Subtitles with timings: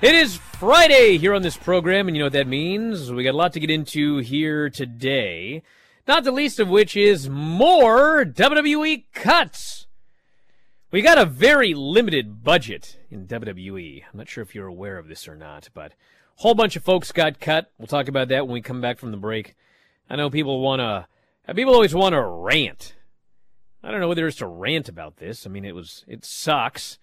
[0.00, 3.10] It is Friday here on this program, and you know what that means.
[3.10, 5.64] We got a lot to get into here today.
[6.06, 9.88] Not the least of which is more WWE cuts.
[10.92, 14.04] We got a very limited budget in WWE.
[14.04, 16.84] I'm not sure if you're aware of this or not, but a whole bunch of
[16.84, 17.72] folks got cut.
[17.76, 19.56] We'll talk about that when we come back from the break.
[20.08, 21.08] I know people want to,
[21.54, 22.94] people always want to rant.
[23.82, 25.44] I don't know whether it's to rant about this.
[25.44, 27.00] I mean, it was, it sucks.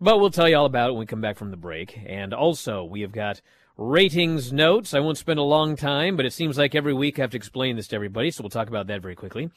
[0.00, 1.98] But we'll tell you all about it when we come back from the break.
[2.06, 3.42] And also, we have got
[3.76, 4.94] ratings notes.
[4.94, 7.36] I won't spend a long time, but it seems like every week I have to
[7.36, 9.50] explain this to everybody, so we'll talk about that very quickly.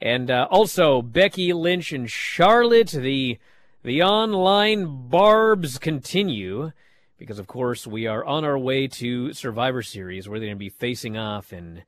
[0.00, 3.38] And uh, also, Becky Lynch and Charlotte, the
[3.82, 6.72] the online barbs continue
[7.18, 10.58] because, of course, we are on our way to Survivor Series, where they're going to
[10.58, 11.82] be facing off in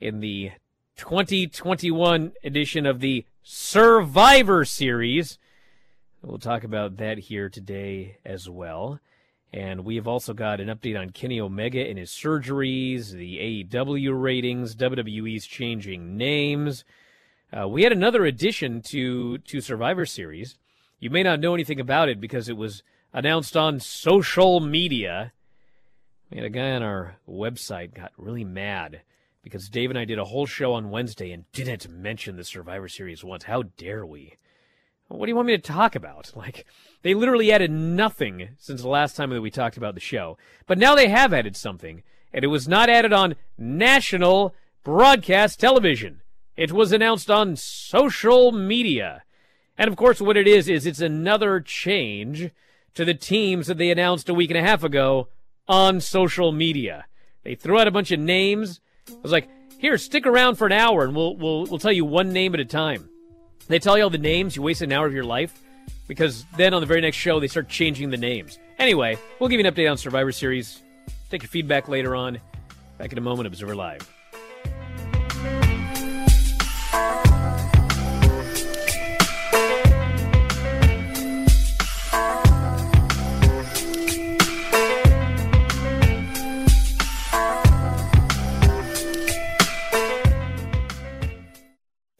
[0.00, 0.52] in the
[0.96, 5.38] 2021 edition of the Survivor Series.
[6.22, 8.98] We'll talk about that here today as well.
[9.52, 14.20] And we have also got an update on Kenny Omega and his surgeries, the AEW
[14.20, 16.84] ratings, WWE's changing names.
[17.56, 20.58] Uh, we had another addition to to Survivor Series.
[20.98, 25.32] You may not know anything about it because it was announced on social media.
[26.30, 29.02] We had a guy on our website got really mad
[29.42, 32.88] because Dave and I did a whole show on Wednesday and didn't mention the Survivor
[32.88, 33.44] Series once.
[33.44, 34.34] How dare we?
[35.08, 36.32] What do you want me to talk about?
[36.36, 36.66] Like,
[37.02, 40.36] they literally added nothing since the last time that we talked about the show.
[40.66, 42.02] But now they have added something,
[42.32, 44.54] and it was not added on national
[44.84, 46.22] broadcast television.
[46.56, 49.22] It was announced on social media.
[49.76, 52.50] And of course, what it is, is it's another change
[52.94, 55.28] to the teams that they announced a week and a half ago
[55.68, 57.06] on social media.
[57.44, 58.80] They threw out a bunch of names.
[59.08, 59.48] I was like,
[59.78, 62.60] here, stick around for an hour and we'll, we'll, we'll tell you one name at
[62.60, 63.08] a time.
[63.68, 65.60] They tell you all the names, you waste an hour of your life,
[66.06, 68.58] because then on the very next show, they start changing the names.
[68.78, 70.82] Anyway, we'll give you an update on Survivor Series.
[71.30, 72.40] Take your feedback later on.
[72.96, 74.17] Back in a moment, Observer Live.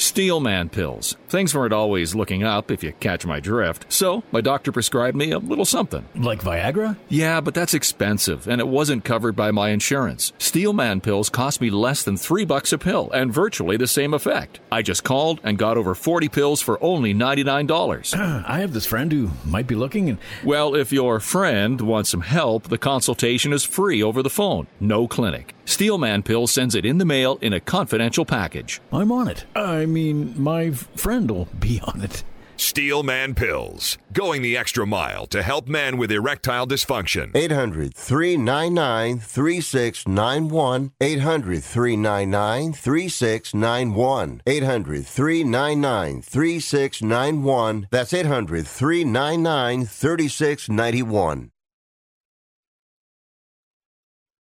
[0.00, 1.14] Steelman pills.
[1.28, 3.84] Things weren't always looking up, if you catch my drift.
[3.92, 6.06] So, my doctor prescribed me a little something.
[6.14, 6.96] Like Viagra?
[7.10, 10.32] Yeah, but that's expensive, and it wasn't covered by my insurance.
[10.38, 14.58] Steelman pills cost me less than three bucks a pill, and virtually the same effect.
[14.72, 18.44] I just called and got over 40 pills for only $99.
[18.48, 20.18] I have this friend who might be looking and.
[20.42, 24.66] Well, if your friend wants some help, the consultation is free over the phone.
[24.80, 25.54] No clinic.
[25.70, 28.80] Steelman Pill sends it in the mail in a confidential package.
[28.92, 29.44] I'm on it.
[29.54, 32.24] I mean, my friend will be on it.
[32.60, 37.34] Steelman Pills, going the extra mile to help men with erectile dysfunction.
[37.34, 40.92] 800 399 3691.
[41.00, 44.42] 800 399 3691.
[44.46, 47.88] 800 399 3691.
[47.90, 51.50] That's 800 399 3691.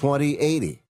[0.00, 0.82] 2080.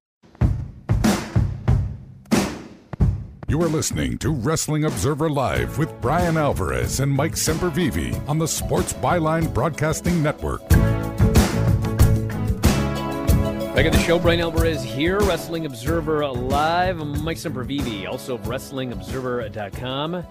[3.48, 8.46] You are listening to Wrestling Observer Live with Bryan Alvarez and Mike Sempervive on the
[8.46, 10.60] Sports Byline Broadcasting Network.
[13.74, 17.00] Back at the show, Bryan Alvarez here, Wrestling Observer Live.
[17.00, 20.24] I'm Mike Sempervive, also of WrestlingObserver.com.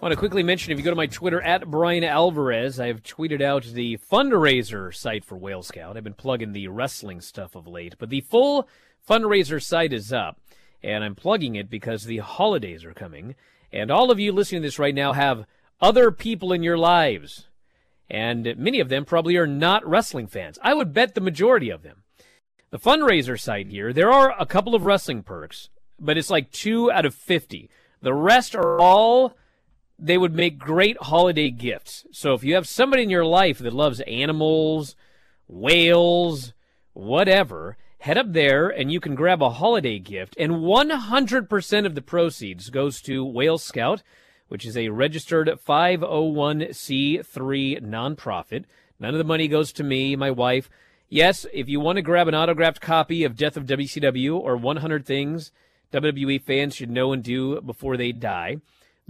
[0.00, 2.86] I want to quickly mention if you go to my Twitter at Bryan Alvarez, I
[2.86, 5.94] have tweeted out the fundraiser site for Whale Scout.
[5.94, 8.66] I've been plugging the wrestling stuff of late, but the full
[9.06, 10.40] fundraiser site is up
[10.82, 13.34] and I'm plugging it because the holidays are coming,
[13.70, 15.44] and all of you listening to this right now have
[15.82, 17.48] other people in your lives,
[18.08, 20.58] and many of them probably are not wrestling fans.
[20.62, 22.04] I would bet the majority of them.
[22.70, 25.68] The fundraiser site here, there are a couple of wrestling perks,
[25.98, 27.68] but it's like two out of 50.
[28.00, 29.36] The rest are all,
[30.00, 32.06] they would make great holiday gifts.
[32.10, 34.96] So if you have somebody in your life that loves animals,
[35.46, 36.52] whales,
[36.92, 40.34] whatever, head up there and you can grab a holiday gift.
[40.38, 44.02] And 100% of the proceeds goes to Whale Scout,
[44.48, 48.64] which is a registered 501c3 nonprofit.
[48.98, 50.70] None of the money goes to me, my wife.
[51.08, 55.04] Yes, if you want to grab an autographed copy of Death of WCW or 100
[55.04, 55.50] Things
[55.92, 58.58] WWE fans should know and do before they die,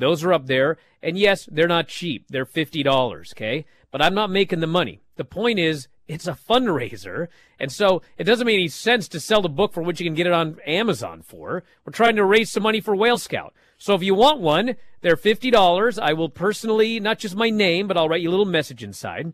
[0.01, 0.77] those are up there.
[1.03, 2.27] And yes, they're not cheap.
[2.29, 3.65] They're $50, okay?
[3.91, 5.01] But I'm not making the money.
[5.17, 7.29] The point is, it's a fundraiser.
[7.59, 10.15] And so it doesn't make any sense to sell the book for which you can
[10.15, 11.63] get it on Amazon for.
[11.85, 13.55] We're trying to raise some money for Whale Scout.
[13.79, 15.99] So if you want one, they're $50.
[16.03, 19.33] I will personally, not just my name, but I'll write you a little message inside.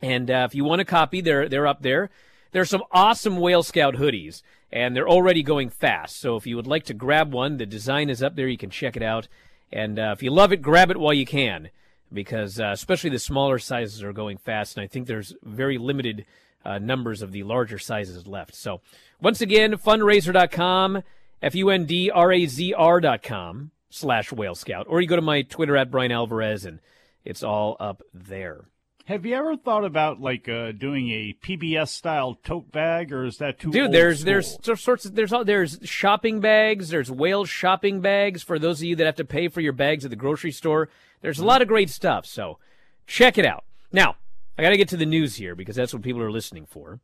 [0.00, 2.10] And uh, if you want a copy, they're, they're up there.
[2.52, 6.20] There's some awesome Whale Scout hoodies, and they're already going fast.
[6.20, 8.48] So if you would like to grab one, the design is up there.
[8.48, 9.28] You can check it out.
[9.72, 11.70] And uh, if you love it, grab it while you can
[12.12, 16.24] because uh, especially the smaller sizes are going fast, and I think there's very limited
[16.64, 18.54] uh, numbers of the larger sizes left.
[18.54, 18.80] So,
[19.20, 21.02] once again, fundrazr.com,
[21.42, 25.22] F U N D R A Z R.com slash whale scout, or you go to
[25.22, 26.80] my Twitter at Bryan Alvarez, and
[27.24, 28.64] it's all up there.
[29.06, 33.36] Have you ever thought about like uh, doing a PBS style tote bag, or is
[33.36, 33.70] that too?
[33.70, 34.60] Dude, there's school?
[34.64, 38.84] there's sorts of there's all there's shopping bags, there's whale shopping bags for those of
[38.84, 40.88] you that have to pay for your bags at the grocery store.
[41.20, 42.58] There's a lot of great stuff, so
[43.06, 43.64] check it out.
[43.92, 44.16] Now,
[44.56, 47.00] I got to get to the news here because that's what people are listening for.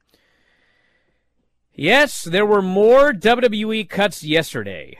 [1.74, 4.98] Yes, there were more WWE cuts yesterday.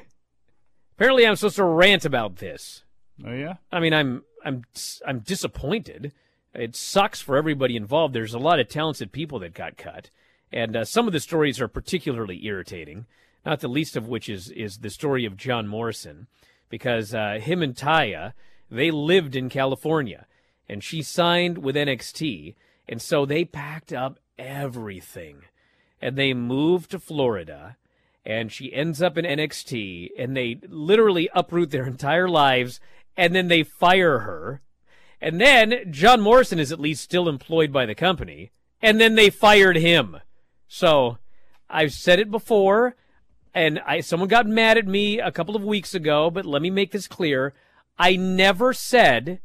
[0.96, 2.84] Apparently, I'm supposed to rant about this.
[3.26, 3.54] Oh yeah.
[3.72, 4.64] I mean, I'm I'm
[5.06, 6.12] I'm disappointed.
[6.54, 8.14] It sucks for everybody involved.
[8.14, 10.10] There's a lot of talented people that got cut,
[10.52, 13.06] and uh, some of the stories are particularly irritating.
[13.46, 16.26] Not the least of which is is the story of John Morrison,
[16.68, 18.32] because uh, him and Taya
[18.70, 20.26] they lived in California,
[20.68, 22.54] and she signed with NXT,
[22.88, 25.42] and so they packed up everything.
[26.00, 27.76] And they moved to Florida
[28.24, 32.80] and she ends up in NXT and they literally uproot their entire lives
[33.16, 34.60] and then they fire her.
[35.20, 38.50] And then John Morrison is at least still employed by the company
[38.82, 40.18] and then they fired him.
[40.66, 41.18] So
[41.68, 42.96] I've said it before
[43.54, 46.70] and I someone got mad at me a couple of weeks ago, but let me
[46.70, 47.52] make this clear.
[47.98, 49.40] I never said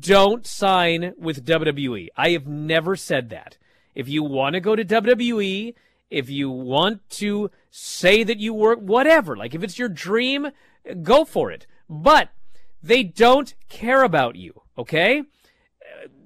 [0.00, 2.08] don't sign with WWE.
[2.16, 3.56] I have never said that.
[3.94, 5.74] If you want to go to WWE,
[6.10, 10.48] if you want to say that you work, whatever, like if it's your dream,
[11.02, 11.66] go for it.
[11.88, 12.30] But
[12.82, 15.22] they don't care about you, okay?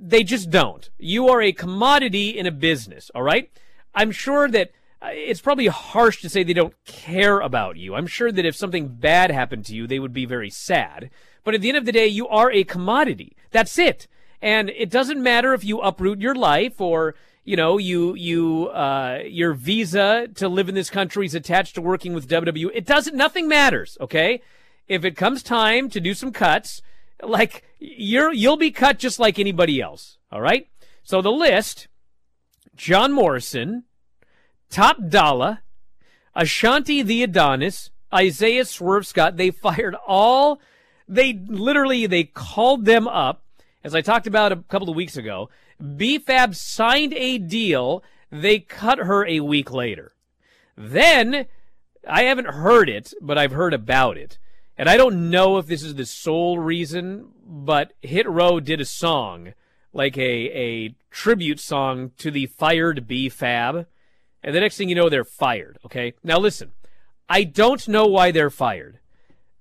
[0.01, 0.89] They just don't.
[0.99, 3.51] You are a commodity in a business, all right?
[3.95, 7.95] I'm sure that uh, it's probably harsh to say they don't care about you.
[7.95, 11.11] I'm sure that if something bad happened to you, they would be very sad.
[11.45, 13.37] But at the end of the day, you are a commodity.
[13.51, 14.07] That's it.
[14.41, 19.21] And it doesn't matter if you uproot your life or, you know, you, you, uh,
[19.25, 22.71] your visa to live in this country is attached to working with WWE.
[22.75, 23.97] It doesn't, nothing matters.
[24.01, 24.43] Okay.
[24.89, 26.83] If it comes time to do some cuts,
[27.23, 30.19] like you're, you'll be cut just like anybody else.
[30.31, 30.69] All right.
[31.03, 31.89] So the list,
[32.77, 33.85] John Morrison,
[34.71, 35.61] Top Dollar,
[36.37, 40.61] Ashante the Adonis, Isaiah Swerve Scott, they fired all
[41.09, 43.45] they literally they called them up,
[43.85, 45.51] as I talked about a couple of weeks ago.
[45.81, 48.03] BFAB signed a deal.
[48.31, 50.13] They cut her a week later.
[50.77, 51.47] Then
[52.09, 54.39] I haven't heard it, but I've heard about it.
[54.79, 58.85] And I don't know if this is the sole reason, but Hit Row did a
[58.85, 59.53] song,
[59.93, 63.87] like a, a tribute song to the fired BFAB.
[64.43, 65.79] And the next thing you know, they're fired.
[65.85, 66.15] Okay.
[66.25, 66.73] Now listen,
[67.29, 68.99] I don't know why they're fired.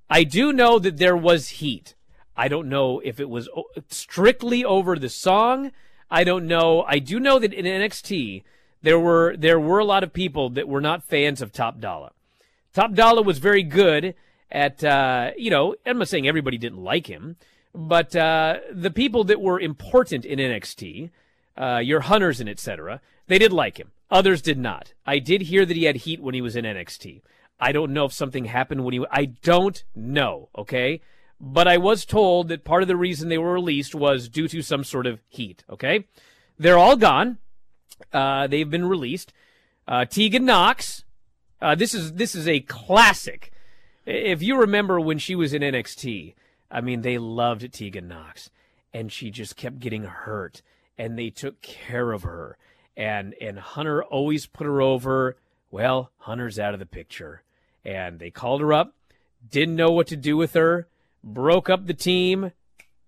[0.10, 1.96] I do know that there was heat.
[2.36, 3.48] I don't know if it was
[3.90, 5.72] strictly over the song.
[6.10, 6.84] I don't know.
[6.84, 8.44] I do know that in NXT
[8.82, 12.12] there were there were a lot of people that were not fans of Top Dollar.
[12.74, 14.16] Top Dollar was very good
[14.52, 15.76] at uh, you know.
[15.86, 17.38] I'm not saying everybody didn't like him,
[17.74, 21.10] but uh, the people that were important in NXT,
[21.58, 23.92] uh, your hunters and etc., they did like him.
[24.10, 24.94] Others did not.
[25.06, 27.22] I did hear that he had heat when he was in NXT.
[27.60, 29.06] I don't know if something happened when he.
[29.10, 30.50] I don't know.
[30.58, 31.02] Okay,
[31.40, 34.62] but I was told that part of the reason they were released was due to
[34.62, 35.64] some sort of heat.
[35.70, 36.06] Okay,
[36.58, 37.38] they're all gone.
[38.12, 39.32] Uh, they've been released.
[39.88, 41.04] Uh, Tegan Nox.
[41.62, 43.51] Uh, this is this is a classic.
[44.14, 46.34] If you remember when she was in NXT,
[46.70, 48.50] I mean they loved Tegan Nox,
[48.94, 50.62] and she just kept getting hurt,
[50.98, 52.58] and they took care of her,
[52.96, 55.38] and and Hunter always put her over.
[55.70, 57.44] Well, Hunter's out of the picture
[57.84, 58.94] and they called her up,
[59.50, 60.88] didn't know what to do with her,
[61.24, 62.52] broke up the team,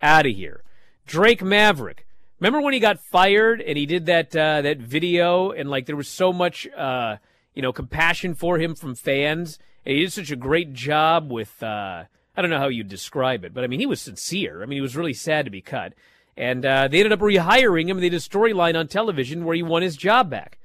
[0.01, 0.63] out of here.
[1.05, 2.07] Drake Maverick.
[2.39, 5.95] Remember when he got fired and he did that uh, that video and like there
[5.95, 7.17] was so much uh,
[7.53, 11.62] you know compassion for him from fans and he did such a great job with
[11.63, 12.04] uh,
[12.36, 14.78] I don't know how you describe it but I mean he was sincere I mean
[14.78, 15.94] he was really sad to be cut
[16.36, 19.63] and uh, they ended up rehiring him they did a storyline on television where he
[19.63, 20.58] won his job back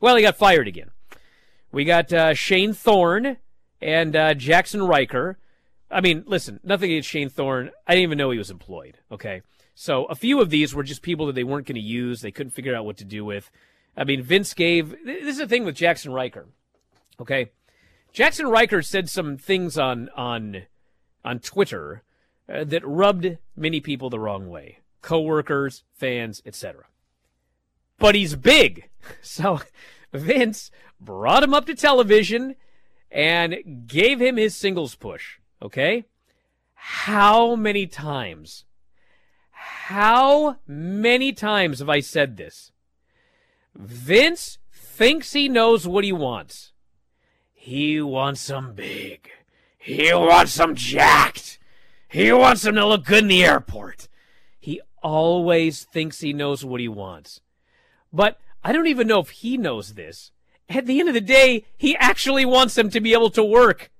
[0.00, 0.90] well he got fired again
[1.70, 3.36] we got uh, Shane Thorne
[3.80, 5.38] and uh, Jaxson Ryker.
[5.90, 7.70] I mean, listen, nothing against Shane Thorne.
[7.86, 8.98] I didn't even know he was employed.
[9.10, 9.42] Okay.
[9.74, 12.20] So a few of these were just people that they weren't going to use.
[12.20, 13.50] They couldn't figure out what to do with.
[13.96, 14.94] I mean, Vince gave.
[15.04, 16.46] This is the thing with Jaxson Ryker.
[17.20, 17.50] Okay.
[18.18, 20.64] Jaxson Ryker said some things on on
[21.24, 22.02] on Twitter
[22.52, 26.86] uh, that rubbed many people the wrong way, coworkers, fans, etc.
[27.96, 28.88] But he's big,
[29.22, 29.60] so
[30.12, 32.56] Vince brought him up to television
[33.08, 35.38] and gave him his singles push.
[35.62, 36.04] Okay?
[36.74, 38.64] How many times?
[39.52, 42.72] How many times have I said this?
[43.76, 46.72] Vince thinks he knows what he wants.
[47.68, 49.28] He wants some big.
[49.76, 51.58] He wants some jacked.
[52.08, 54.08] He wants them to look good in the airport.
[54.58, 57.40] He always thinks he knows what he wants.
[58.12, 60.32] But I don't even know if he knows this
[60.68, 63.90] at the end of the day, he actually wants them to be able to work.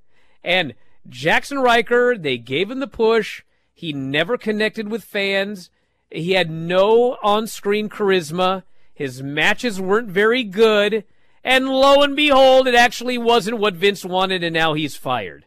[0.44, 0.74] And
[1.08, 3.42] Jaxson Ryker, they gave him the push.
[3.72, 5.70] He never connected with fans.
[6.10, 8.64] He had no on screen charisma.
[8.92, 11.04] His matches weren't very good.
[11.48, 15.46] And lo and behold, it actually wasn't what Vince wanted, and now he's fired.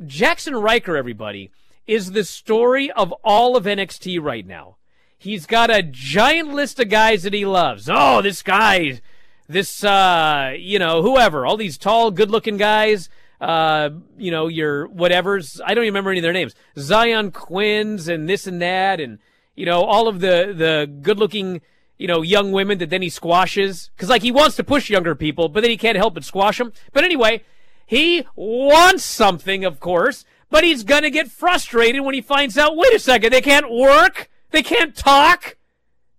[0.00, 1.50] Jaxson Ryker, everybody,
[1.88, 4.76] is the story of all of NXT right now.
[5.18, 7.88] He's got a giant list of guys that he loves.
[7.90, 9.00] Oh, this guy
[9.48, 13.08] this uh, you know whoever all these tall good looking guys
[13.40, 18.06] uh, you know your whatever's i don't even remember any of their names Zion Quinns
[18.08, 19.18] and this and that and
[19.54, 21.60] you know all of the the good looking
[22.04, 23.90] you know, young women that then he squashes.
[23.96, 26.58] Cause like he wants to push younger people, but then he can't help but squash
[26.58, 26.70] them.
[26.92, 27.42] But anyway,
[27.86, 32.92] he wants something, of course, but he's gonna get frustrated when he finds out, wait
[32.92, 34.28] a second, they can't work?
[34.50, 35.56] They can't talk?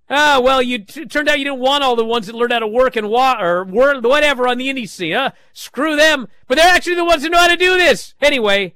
[0.10, 2.60] Ah, well, you t- turned out you didn't want all the ones that learned how
[2.60, 5.34] to work and wa- or wor- whatever on the indie scene, huh?
[5.54, 6.28] Screw them.
[6.48, 8.16] But they're actually the ones who know how to do this.
[8.24, 8.74] Anyway,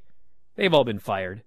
[0.58, 1.42] they've all been fired.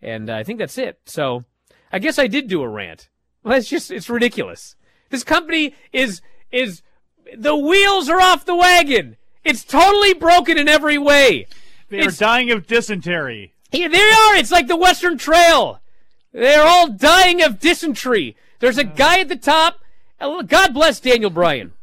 [0.00, 1.00] And I think that's it.
[1.04, 1.44] So,
[1.92, 3.10] I guess I did do a rant.
[3.42, 4.76] Well, it's just, it's ridiculous.
[5.14, 6.82] This company is, is,
[7.36, 9.16] the wheels are off the wagon.
[9.44, 11.46] It's totally broken in every way.
[11.88, 13.52] They are dying of dysentery.
[13.70, 14.34] Here they are.
[14.34, 15.80] It's like the Western Trail.
[16.32, 18.34] They're all dying of dysentery.
[18.58, 19.78] There's a guy at the top.
[20.20, 21.74] Uh, God bless Daniel Bryan.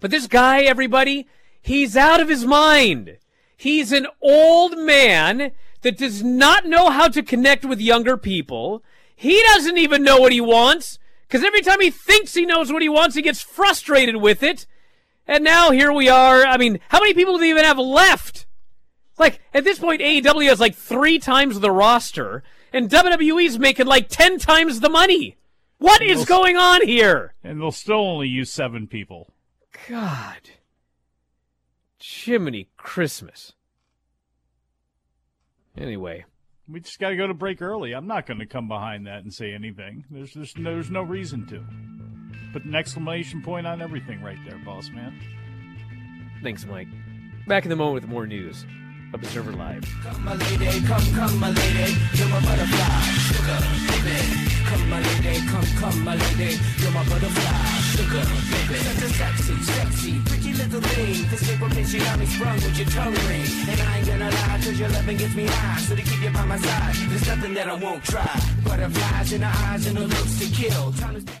[0.00, 1.28] But this guy, everybody,
[1.60, 3.18] he's out of his mind.
[3.58, 8.82] He's an old man that does not know how to connect with younger people.
[9.14, 10.98] He doesn't even know what he wants
[11.30, 14.66] because every time he thinks he knows what he wants, he gets frustrated with it.
[15.28, 16.44] And now here we are.
[16.44, 18.46] I mean, how many people do they even have left?
[19.16, 24.08] Like at this point, AEW has like three times the roster, and WWE's making like
[24.08, 25.36] ten times the money.
[25.78, 27.34] What is going on here?
[27.44, 29.32] And they'll still only use seven people.
[29.88, 30.50] God,
[32.00, 33.52] Jiminy Christmas.
[35.78, 36.24] Anyway,
[36.70, 37.92] We just got to go to break early.
[37.92, 40.04] I'm not going to come behind that and say anything.
[40.10, 41.64] There's there's there's no reason to.
[42.52, 45.18] Put an exclamation point on everything right there, boss man.
[46.42, 46.88] thanks, Mike.
[47.46, 48.64] Back in the moment with more news.
[49.12, 49.82] Observer Live.
[50.04, 53.58] Come, my lady, come, come, my lady, you're my butterfly, sugar,
[53.90, 54.16] baby.
[54.70, 58.78] Come, my lady, come, come, my lady, you're my butterfly, sugar, baby.
[58.78, 61.28] Such a sexy, sexy, pretty little thing.
[61.28, 63.46] This paper pinch, you got me sprung with your tongue ring.
[63.68, 65.80] And I ain't gonna lie, cause your loving gets me high.
[65.80, 68.40] So to keep you by my side, there's nothing that I won't try.
[68.64, 70.92] Butterflies in the eyes and the looks to kill.
[70.92, 71.40] Time to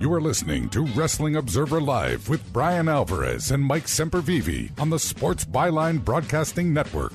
[0.00, 4.98] You are listening to Wrestling Observer Live with Bryan Alvarez and Mike Sempervive on the
[4.98, 7.12] Sports Byline Broadcasting Network.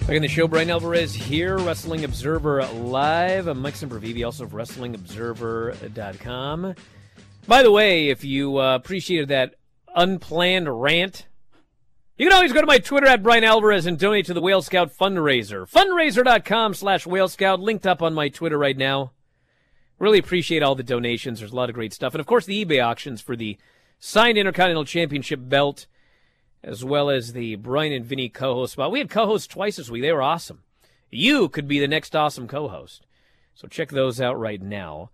[0.00, 3.46] Back in the show, Bryan Alvarez here, Wrestling Observer Live.
[3.46, 6.74] I'm Mike Sempervive, also of WrestlingObserver.com.
[7.46, 9.54] By the way, if you uh, appreciated that
[9.94, 11.28] unplanned rant,
[12.16, 14.62] you can always go to my Twitter at Bryan Alvarez and donate to the Whale
[14.62, 15.70] Scout fundraiser.
[15.70, 19.12] FundRazr.com slash Whale Scout, linked up on my Twitter right now.
[19.98, 21.40] Really appreciate all the donations.
[21.40, 22.14] There's a lot of great stuff.
[22.14, 23.58] And of course, the eBay auctions for the
[23.98, 25.86] signed Intercontinental Championship belt,
[26.62, 28.92] as well as the Bryan and Vinny co host spot.
[28.92, 30.02] We had co hosts twice this week.
[30.02, 30.62] They were awesome.
[31.10, 33.06] You could be the next awesome co host.
[33.54, 35.10] So check those out right now.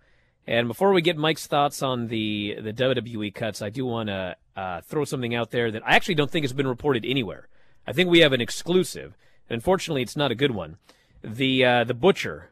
[0.47, 4.37] And before we get Mike's thoughts on the, the WWE cuts, I do want to
[4.55, 7.49] uh, throw something out there that I actually don't think has been reported anywhere.
[7.87, 9.17] I think we have an exclusive.
[9.49, 10.77] Unfortunately, it's not a good one.
[11.23, 12.51] The uh, the Butcher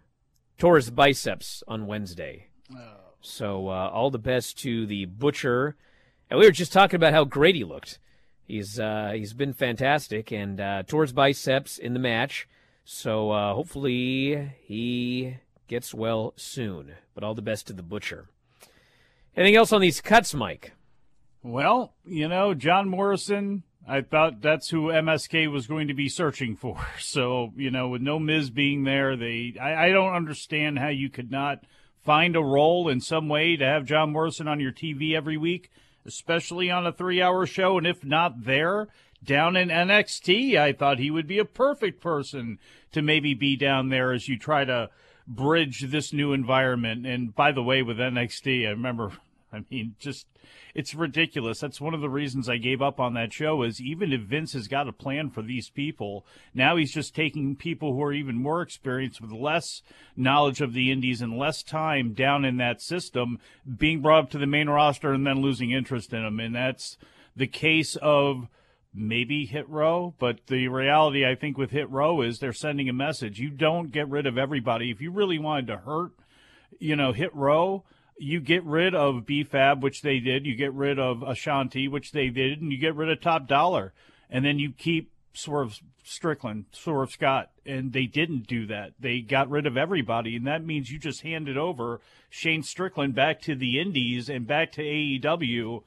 [0.58, 2.48] tore his biceps on Wednesday.
[3.20, 5.76] So uh, all the best to the butcher.
[6.28, 7.98] And we were just talking about how great he looked.
[8.44, 12.48] He's uh, he's been fantastic and uh, tore his biceps in the match.
[12.84, 15.36] So uh, hopefully he
[15.68, 16.92] gets well soon.
[17.14, 18.28] But all the best to the butcher.
[19.36, 20.72] Anything else on these cuts, Mike?
[21.42, 26.56] Well, you know, John Morrison, I thought that's who MSK was going to be searching
[26.56, 26.78] for.
[27.00, 31.10] So, you know, with no Miz being there, they I, I don't understand how you
[31.10, 31.64] could not
[32.04, 35.70] find a role in some way to have John Morrison on your TV every week,
[36.06, 37.76] especially on a three hour show.
[37.76, 38.88] And if not there,
[39.24, 42.58] down in NXT, I thought he would be a perfect person
[42.92, 44.90] to maybe be down there as you try to
[45.26, 47.06] bridge this new environment.
[47.06, 49.12] And by the way, with NXT, I remember
[49.52, 50.26] I mean, just
[50.74, 51.60] it's ridiculous.
[51.60, 54.54] That's one of the reasons I gave up on that show is even if Vince
[54.54, 58.36] has got a plan for these people, now he's just taking people who are even
[58.36, 59.82] more experienced with less
[60.16, 63.38] knowledge of the indies and less time down in that system
[63.76, 66.40] being brought up to the main roster and then losing interest in them.
[66.40, 66.96] And that's
[67.36, 68.48] the case of
[68.94, 72.94] maybe Hit Row, but the reality I think with Hit Row is they're sending a
[72.94, 73.38] message.
[73.38, 74.90] You don't get rid of everybody.
[74.90, 76.12] If you really wanted to hurt,
[76.78, 77.84] you know, Hit Row,
[78.18, 80.46] you get rid of BFAB, which they did.
[80.46, 83.92] You get rid of Ashante, which they did, and you get rid of Top Dollar,
[84.30, 88.92] and then you keep Swerve Strickland, Swerve Scott, and they didn't do that.
[89.00, 93.40] They got rid of everybody, and that means you just handed over Shane Strickland back
[93.42, 95.82] to the Indies and back to AEW.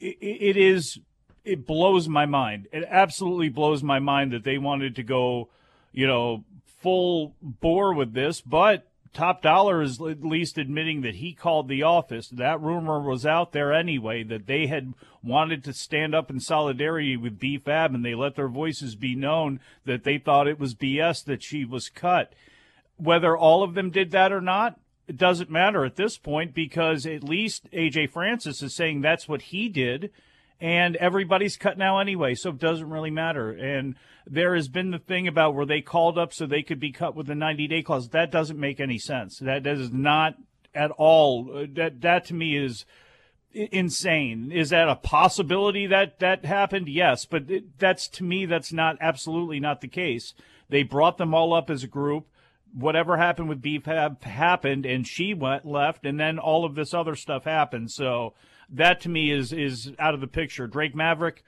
[0.00, 0.98] it, it is
[1.46, 2.66] it blows my mind.
[2.72, 5.48] It absolutely blows my mind that they wanted to go,
[5.92, 6.44] you know,
[6.82, 11.82] full bore with this, but Top Dollar is at least admitting that he called the
[11.82, 12.28] office.
[12.28, 17.16] That rumor was out there anyway that they had wanted to stand up in solidarity
[17.16, 21.24] with BFAB and they let their voices be known that they thought it was BS
[21.24, 22.32] that she was cut.
[22.96, 27.06] Whether all of them did that or not, it doesn't matter at this point because
[27.06, 30.10] at least AJ Francis is saying that's what he did
[30.60, 33.50] and everybody's cut now anyway, so it doesn't really matter.
[33.50, 33.94] And
[34.26, 37.14] there has been the thing about where they called up so they could be cut
[37.14, 38.08] with a 90 day clause.
[38.08, 39.38] That doesn't make any sense.
[39.38, 40.36] That, that is not
[40.74, 41.66] at all.
[41.74, 42.84] That that to me is
[43.52, 44.52] insane.
[44.52, 46.88] Is that a possibility that that happened?
[46.88, 50.34] Yes, but it, that's to me that's not absolutely not the case.
[50.68, 52.26] They brought them all up as a group.
[52.74, 57.14] Whatever happened with BFAB happened, and she went left, and then all of this other
[57.14, 57.90] stuff happened.
[57.90, 58.34] So
[58.70, 60.66] that to me is is out of the picture.
[60.66, 61.44] Drake Maverick,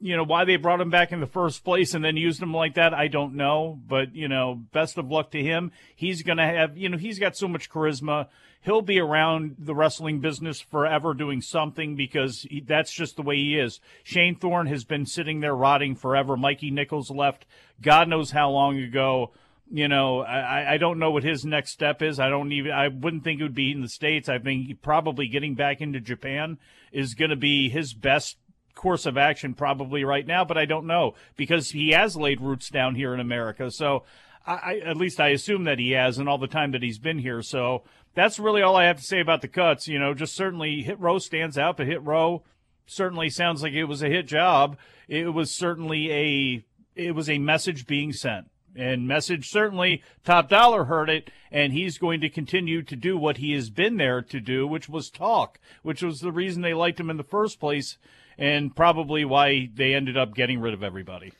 [0.00, 2.52] you know why they brought him back in the first place and then used him
[2.52, 5.72] like that i don't know but you know best of luck to him.
[5.94, 8.28] He's going to have you know he's got so much charisma.
[8.60, 13.36] He'll be around the wrestling business forever doing something because he, that's just the way
[13.36, 13.80] he is.
[14.02, 16.36] Shane thorne has been sitting there rotting forever.
[16.36, 17.46] Mikey Nicholls left
[17.80, 19.32] god knows how long ago
[19.70, 22.20] you know, I, I don't know what his next step is.
[22.20, 24.28] I don't even, I wouldn't think it would be in the States.
[24.28, 26.58] I think probably getting back into Japan
[26.92, 28.38] is going to be his best
[28.74, 32.68] course of action probably right now, but I don't know because he has laid roots
[32.68, 33.70] down here in America.
[33.70, 34.04] So
[34.46, 37.18] I, at least I assume that he has and all the time that he's been
[37.18, 37.42] here.
[37.42, 37.82] So
[38.14, 39.88] that's really all I have to say about the cuts.
[39.88, 42.44] You know, just certainly Hit Row stands out, but Hit Row
[42.86, 44.76] certainly sounds like it was a hit job.
[45.08, 50.84] It was certainly a, it was a message being sent and message certainly top dollar
[50.84, 54.40] heard it and he's going to continue to do what he has been there to
[54.40, 57.98] do which was talk which was the reason they liked him in the first place
[58.38, 61.32] and probably why they ended up getting rid of everybody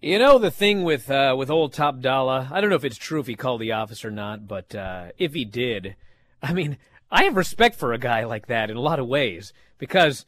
[0.00, 2.48] You know the thing with uh, with old Top Dollar.
[2.50, 5.12] I don't know if it's true if he called the office or not, but uh,
[5.16, 5.96] if he did,
[6.42, 6.76] I mean,
[7.10, 10.26] I have respect for a guy like that in a lot of ways because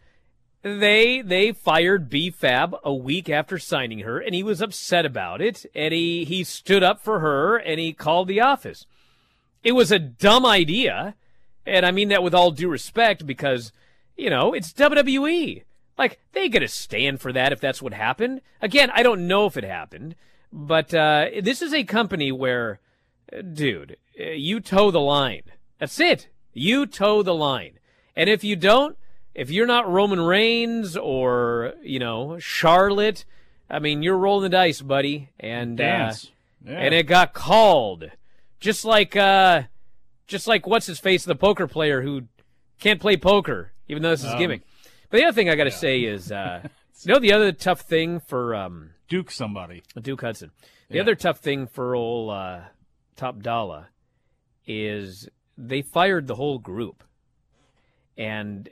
[0.76, 5.40] they they fired B Fab a week after signing her, and he was upset about
[5.40, 8.87] it, and he he stood up for her, and he called the office.
[9.62, 11.14] It was a dumb idea,
[11.66, 13.72] and I mean that with all due respect, because
[14.16, 15.64] you know it's WWE.
[15.96, 18.40] Like they got to stand for that if that's what happened.
[18.62, 20.14] Again, I don't know if it happened,
[20.52, 22.81] but uh, this is a company where,
[23.52, 25.42] dude, you toe the line.
[25.78, 26.28] That's it.
[26.52, 27.78] You toe the line,
[28.16, 28.96] and if you don't
[29.38, 33.24] if you're not Roman Reigns or you know Charlotte,
[33.70, 35.31] I mean you're rolling the dice, buddy.
[35.38, 36.12] And uh,
[36.64, 36.79] Yeah.
[36.79, 38.11] and it got called,
[38.61, 39.62] just like uh,
[40.27, 42.22] just like what's his face, the poker player who
[42.81, 44.62] can't play poker, even though this is Um, gimmick.
[45.11, 46.62] But the other thing I got to say is, uh,
[47.05, 50.51] you know, the other tough thing for um, Duke somebody, Duke Hudson.
[50.88, 51.03] The Yeah.
[51.03, 52.61] other tough thing for old uh,
[53.16, 53.88] Top Dollar
[54.66, 57.05] is they fired the whole group,
[58.16, 58.68] and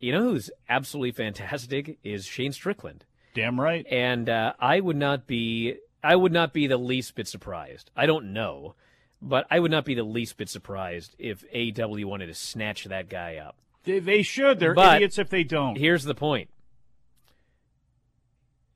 [0.00, 3.04] you know who's absolutely fantastic is Shane Strickland.
[3.34, 3.86] Damn right.
[3.90, 7.90] And uh, I would not be I would not be the least bit surprised.
[7.96, 8.74] I don't know,
[9.20, 13.08] but I would not be the least bit surprised if AW wanted to snatch that
[13.08, 13.56] guy up.
[13.84, 14.58] They, they should.
[14.58, 15.76] They're But idiots if they don't.
[15.76, 16.50] Here's the point.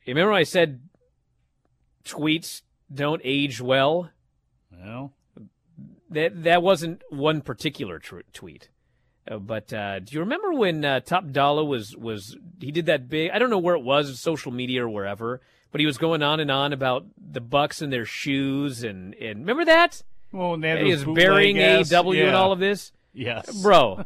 [0.04, 0.80] You remember I said
[2.04, 4.11] tweets don't age well?
[4.72, 5.12] Well,
[6.11, 8.68] that that wasn't one particular tr- tweet.
[9.28, 13.09] Uh, but uh, do you remember when uh, Top Dollar was was he did that
[13.09, 13.30] big?
[13.30, 15.40] I don't know where it was, social media or wherever,
[15.72, 19.40] but he was going on and on about the Bucks and their shoes and and
[19.40, 20.02] remember that?
[20.33, 22.92] Well, when they had And he was burying AEW and all of this.
[23.12, 23.62] Yes.
[23.62, 24.04] bro.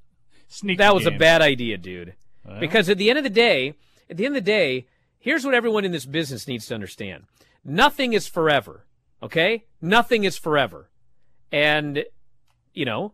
[0.48, 2.14] Sneaky that was a bad idea, dude.
[2.44, 2.60] Well.
[2.60, 3.74] Because at the end of the day,
[4.08, 4.86] at the end of the day,
[5.18, 7.24] here's what everyone in this business needs to understand:
[7.64, 8.84] nothing is forever.
[9.22, 10.88] Okay, nothing is forever,
[11.50, 12.04] and
[12.72, 13.12] you know,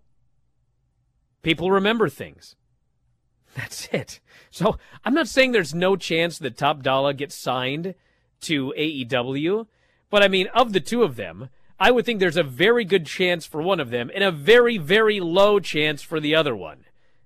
[1.42, 2.56] people remember things.
[3.54, 4.20] That's it.
[4.50, 7.94] So I'm not saying there's no chance that Top Dollar gets signed
[8.42, 9.66] to AEW,
[10.10, 13.06] but I mean, of the two of them, I would think there's a very good
[13.06, 16.84] chance for one of them and a very, very low chance for the other one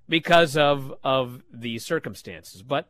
[0.09, 2.63] because of of the circumstances.
[2.63, 2.89] But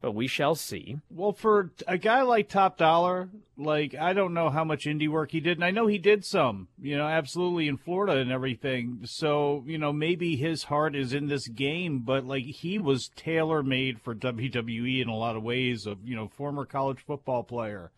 [0.00, 0.98] but we shall see.
[1.10, 5.32] Well, for a guy like Top Dollar, like I don't know how much indie work
[5.32, 9.00] he did, and I know he did some, you know, absolutely in Florida and everything.
[9.04, 13.62] So, you know, maybe his heart is in this game, but like he was tailor
[13.62, 15.86] made for WWE in a lot of ways.
[15.86, 17.90] Of you know, former college football player,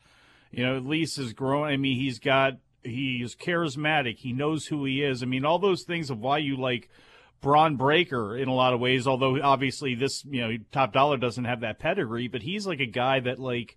[0.50, 1.66] you know, at least has grown.
[1.66, 4.16] I mean, he's got he's charismatic.
[4.18, 5.22] He knows who he is.
[5.22, 6.88] I mean, all those things of why you like
[7.40, 11.44] Bron Breakker in a lot of ways, although obviously this, you know, Top Dollar doesn't
[11.44, 13.76] have that pedigree, but he's like a guy that like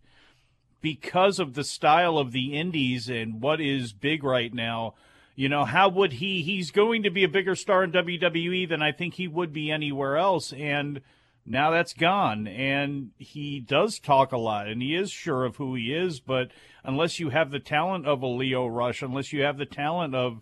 [0.82, 4.95] because of the style of the indies and what is big right now,
[5.36, 8.82] you know, how would he he's going to be a bigger star in WWE than
[8.82, 11.02] I think he would be anywhere else and
[11.45, 15.76] now that's gone and he does talk a lot and he is sure of who
[15.76, 16.52] he is, but
[16.84, 20.41] unless you have the talent of a Lio Rush, unless you have the talent of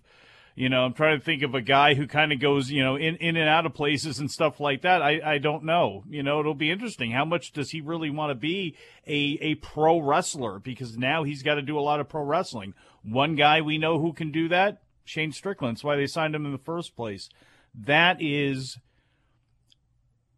[0.55, 2.95] you know, I'm trying to think of a guy who kind of goes, you know,
[2.95, 5.01] in, in and out of places and stuff like that.
[5.01, 6.03] I, I don't know.
[6.09, 7.11] You know, it'll be interesting.
[7.11, 8.75] How much does he really want to be
[9.07, 10.59] a, a pro wrestler?
[10.59, 12.73] Because now he's got to do a lot of pro wrestling.
[13.03, 15.77] One guy we know who can do that, Shane Strickland.
[15.77, 17.29] That's why they signed him in the first place.
[17.73, 18.77] That is,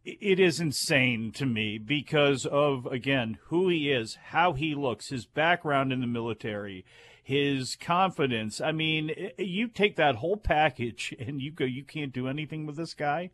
[0.04, 5.26] it is insane to me because of, again, who he is, how he looks, his
[5.26, 6.84] background in the military
[7.24, 8.60] his confidence.
[8.60, 12.76] I mean, you take that whole package and you go, you can't do anything with
[12.76, 13.30] this guy.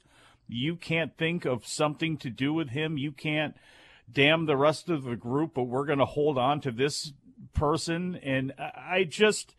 [0.49, 2.97] You can't think of something to do with him.
[2.97, 3.57] You can't
[4.11, 7.13] damn the rest of the group, but we're going to hold on to this
[7.53, 8.17] person.
[8.17, 9.55] And I just,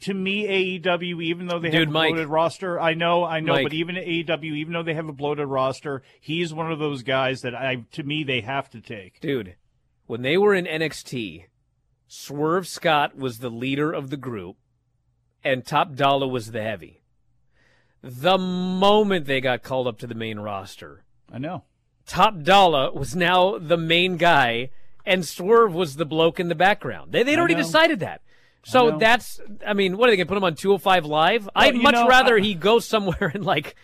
[0.00, 2.10] to me, AEW, even though they Dude, have a Mike.
[2.10, 3.64] bloated roster, I know, I know, Mike.
[3.64, 7.42] but even AEW, even though they have a bloated roster, he's one of those guys
[7.42, 9.20] that I, to me, they have to take.
[9.20, 9.54] Dude,
[10.06, 11.44] when they were in NXT,
[12.08, 14.56] Swerve Scott was the leader of the group,
[15.44, 17.02] and Top Dollar was the heavy.
[18.02, 21.64] The moment they got called up to the main roster, I know.
[22.06, 24.70] Top Dollar was now the main guy,
[25.04, 27.12] and Swerve was the bloke in the background.
[27.12, 27.62] They, they'd already know.
[27.62, 28.22] decided that.
[28.64, 28.98] So know.
[28.98, 31.48] that's, I mean, what are they going to put him on 205 Live?
[31.54, 33.76] I'd much know, rather I- he go somewhere and, like,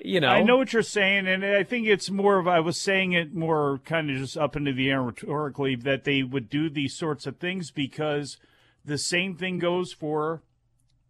[0.00, 0.28] you know.
[0.28, 3.34] I know what you're saying, and I think it's more of I was saying it
[3.34, 7.26] more kind of just up into the air rhetorically that they would do these sorts
[7.26, 8.38] of things because
[8.84, 10.42] the same thing goes for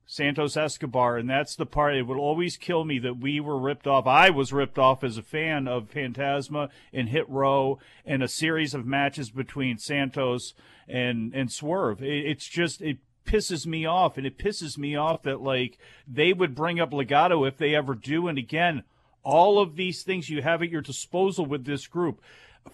[0.07, 3.87] Santos Escobar, and that's the part it would always kill me that we were ripped
[3.87, 4.07] off.
[4.07, 8.75] I was ripped off as a fan of Fantasma and Hit Row and a series
[8.75, 10.55] of matches between Santos
[10.88, 12.03] and and Swerve.
[12.03, 16.32] It, it's just it pisses me off, and it pisses me off that like they
[16.32, 18.28] would bring up Legado if they ever do.
[18.28, 18.85] And again,
[19.22, 22.20] all of these things you have at your disposal with this group.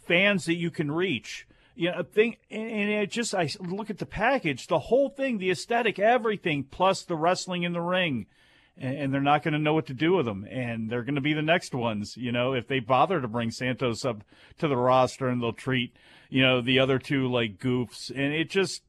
[0.07, 1.47] fans that you can reach.
[1.75, 5.53] You know, thing, and it just I look at the package, the whole thing, the
[5.53, 8.27] aesthetic, everything, plus the wrestling in the ring,
[8.77, 11.21] and, they're not going to know what to do with them, and they're going to
[11.21, 12.17] be the next ones.
[12.17, 14.25] You know, if they bother to bring Santos up
[14.59, 15.95] to the roster, and they'll treat
[16.29, 18.83] you know the other two like goofs, and it just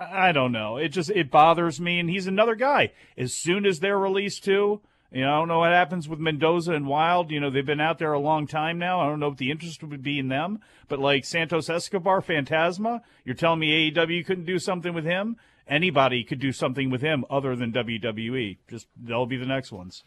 [0.00, 0.78] I don't know.
[0.78, 2.92] It just it bothers me, and he's another guy.
[3.18, 4.80] As soon as they're released too,
[5.12, 7.30] you know, I don't know what happens with Mendoza and Wild.
[7.30, 9.00] You know, they've been out there a long time now.
[9.00, 10.60] I don't know what the interest would be in them.
[10.88, 15.36] But like Santos Escobar, Fantasma, you're telling me AEW couldn't do something with him?
[15.66, 18.58] Anybody could do something with him other than WWE.
[18.68, 20.02] Just they'll be the next ones.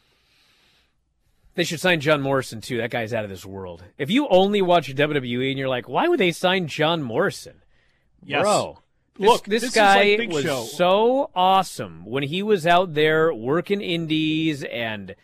[1.56, 2.78] They should sign John Morrison too.
[2.78, 3.84] That guy's out of this world.
[3.98, 7.62] If you only watch WWE and you're like, why would they sign John Morrison?
[8.26, 8.42] Yes.
[8.42, 8.80] Bro,
[9.18, 10.64] this, Look, this, this guy like was Show.
[10.64, 15.16] so awesome when he was out there working indies and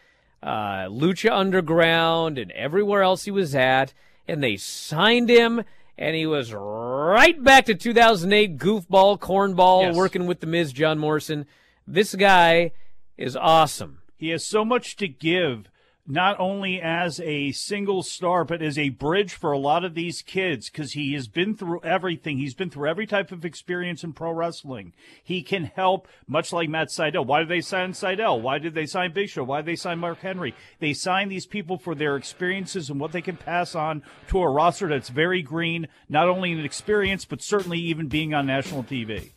[0.44, 3.94] uh, Lucha Underground and everywhere else he was at,
[4.28, 5.64] and they signed him,
[5.98, 9.96] and he was right back to 2008 goofball, cornball, Yes.
[9.96, 11.46] working with the Miz, John Morrison.
[11.88, 12.72] This guy
[13.18, 14.00] is awesome.
[14.16, 15.70] He has so much to give,
[16.12, 20.24] not only as a single star, but as a bridge for a lot of these
[20.24, 22.40] kids because he has been through everything.
[22.40, 24.94] He's been through every type of experience in pro wrestling.
[25.24, 27.28] He can help, much like Matt Sydal.
[27.28, 28.42] Why did they sign Seidel?
[28.42, 29.44] Why did they sign Big Show?
[29.44, 30.56] Why did they sign Mark Henry?
[30.80, 34.50] They sign these people for their experiences and what they can pass on to a
[34.50, 39.30] roster that's very green, not only in experience, but certainly even being on national TV.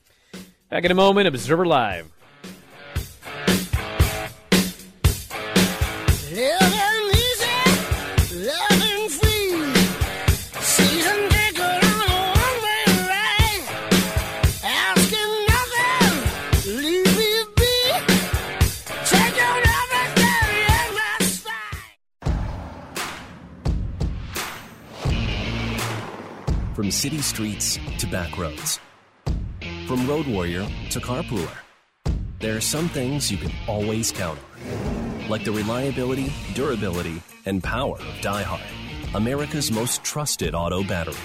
[0.70, 2.11] Back in a moment, Observer Live.
[26.92, 28.78] City streets to back roads.
[29.87, 31.57] From road warrior to carpooler.
[32.38, 35.28] There are some things you can always count on.
[35.28, 39.14] Like the reliability, durability, and power of DieHard.
[39.14, 41.16] America's most trusted auto battery.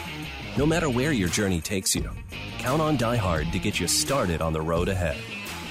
[0.58, 2.10] No matter where your journey takes you,
[2.60, 5.18] count on DieHard to get you started on the road ahead.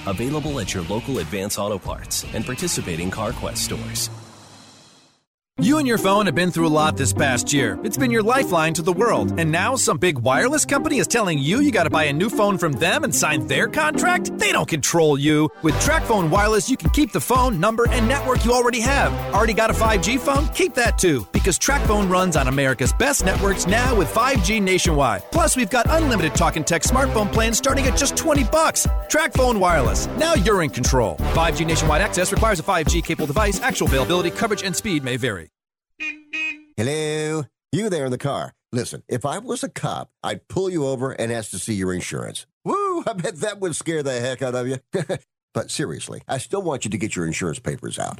[0.05, 4.09] Available at your local Advance Auto Parts and participating CarQuest stores.
[5.59, 7.79] You and your phone have been through a lot this past year.
[7.83, 9.39] It's been your lifeline to the world.
[9.39, 12.29] And now some big wireless company is telling you you got to buy a new
[12.29, 14.37] phone from them and sign their contract?
[14.37, 15.49] They don't control you.
[15.63, 19.11] With TracFone Wireless, you can keep the phone, number, and network you already have.
[19.33, 20.47] Already got a 5G phone?
[20.49, 25.23] Keep that too, because TracFone runs on America's best networks now with 5G nationwide.
[25.31, 28.85] Plus, we've got unlimited talk and text smartphone plans starting at just 20 bucks.
[29.07, 30.07] TracFone Wireless.
[30.17, 31.15] Now you're in control.
[31.15, 33.61] 5G nationwide access requires a 5G capable device.
[33.61, 35.47] Actual availability, coverage, and speed may vary.
[36.75, 37.45] Hello?
[37.71, 38.53] You there in the car.
[38.73, 41.93] Listen, if I was a cop, I'd pull you over and ask to see your
[41.93, 42.45] insurance.
[42.65, 43.05] Woo!
[43.07, 44.79] I bet that would scare the heck out of you.
[45.53, 48.19] but seriously, I still want you to get your insurance papers out.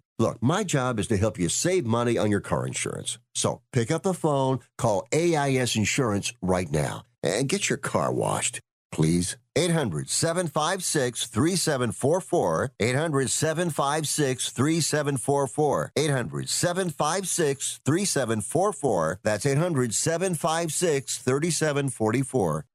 [0.21, 3.17] Look, my job is to help you save money on your car insurance.
[3.33, 8.59] So pick up the phone, call AIS Insurance right now, and get your car washed,
[8.91, 9.35] please.
[9.55, 12.71] 800 756 3744.
[12.79, 15.91] 800 756 3744.
[15.95, 19.19] 800 756 3744.
[19.23, 22.65] That's 800 756 3744.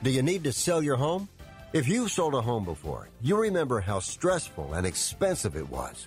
[0.00, 1.28] Do you need to sell your home?
[1.72, 6.06] If you've sold a home before, you remember how stressful and expensive it was.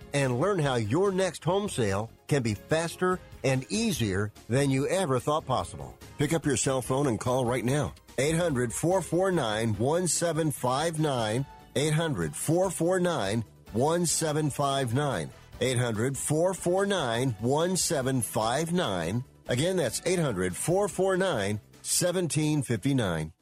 [0.13, 5.19] and learn how your next home sale can be faster and easier than you ever
[5.19, 5.97] thought possible.
[6.17, 7.93] Pick up your cell phone and call right now.
[8.17, 11.45] 800 449 1759.
[11.75, 13.43] 800 449
[13.73, 15.29] 1759.
[15.61, 19.23] 800 449 1759.
[19.47, 23.33] Again, that's 800 449 1759.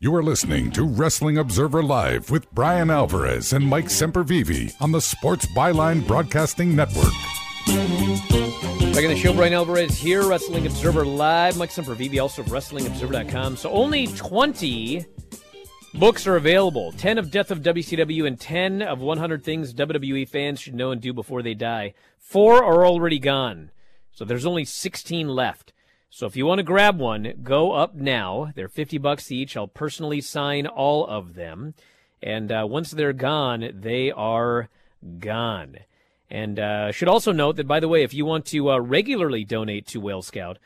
[0.00, 5.00] You are listening to Wrestling Observer Live with Bryan Alvarez and Mike Sempervive on the
[5.00, 7.12] Sports Byline Broadcasting Network.
[8.94, 11.58] Back in the show, Bryan Alvarez here, Wrestling Observer Live.
[11.58, 13.56] Mike Sempervive, also of WrestlingObserver.com.
[13.56, 15.04] So only 20
[15.94, 20.60] books are available 10 of Death of WCW and 10 of 100 Things WWE fans
[20.60, 21.94] should know and do before they die.
[22.20, 23.72] Four are already gone.
[24.12, 25.72] So there's only 16 left.
[26.10, 28.52] So if you want to grab one, go up now.
[28.54, 29.56] They're 50 bucks each.
[29.56, 31.74] I'll personally sign all of them.
[32.22, 34.68] And uh, once they're gone, they are
[35.18, 35.76] gone.
[36.30, 39.44] And uh, should also note that, by the way, if you want to uh, regularly
[39.44, 40.58] donate to Whale Scout,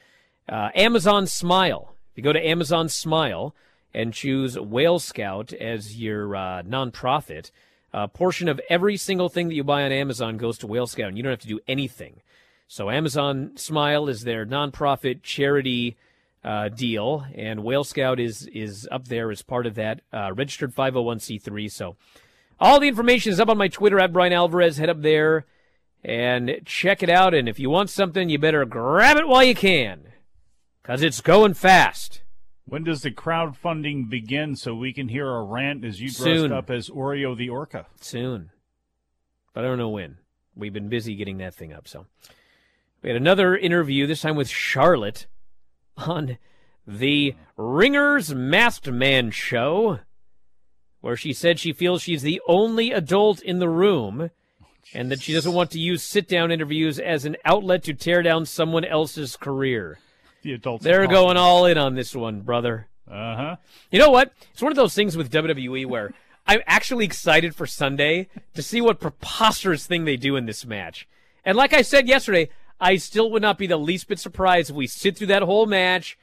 [0.48, 1.94] uh, Amazon Smile.
[2.12, 3.54] If you go to Amazon Smile
[3.94, 7.50] and choose Whale Scout as your uh, nonprofit,
[7.92, 11.08] a portion of every single thing that you buy on Amazon goes to Whale Scout,
[11.08, 12.20] and you don't have to do anything.
[12.72, 15.98] So Amazon Smile is their nonprofit charity
[16.42, 20.74] uh, deal, and Whale Scout is is up there as part of that uh, registered
[20.74, 21.70] 501c3.
[21.70, 21.96] So
[22.58, 24.78] all the information is up on my Twitter at Bryan Alvarez.
[24.78, 25.44] Head up there
[26.02, 27.34] and check it out.
[27.34, 30.04] And if you want something, you better grab it while you can,
[30.82, 32.22] cause it's going fast.
[32.64, 36.52] When does the crowdfunding begin so we can hear a rant as you dressed Soon.
[36.52, 37.84] up as Oreo the Orca?
[38.00, 38.48] Soon,
[39.52, 40.16] but I don't know when.
[40.56, 41.86] We've been busy getting that thing up.
[41.86, 42.06] So
[43.02, 45.26] we had another interview this time with Charlotte
[45.96, 46.38] on
[46.86, 50.00] the Ringers Masked Man show,
[51.00, 54.30] where she said she feels she's the only adult in the room
[54.94, 58.22] and that she doesn't want to use sit down interviews as an outlet to tear
[58.22, 59.98] down someone else's career.
[60.42, 60.84] The adults.
[60.84, 62.88] They're going all in on this one, brother.
[63.10, 63.56] Uh huh.
[63.90, 64.32] You know what?
[64.52, 66.12] It's one of those things with WWE where
[66.46, 71.08] I'm actually excited for Sunday to see what preposterous thing they do in this match.
[71.44, 72.48] And like I said yesterday,
[72.82, 75.66] I still would not be the least bit surprised if we sit through that whole
[75.66, 76.18] match,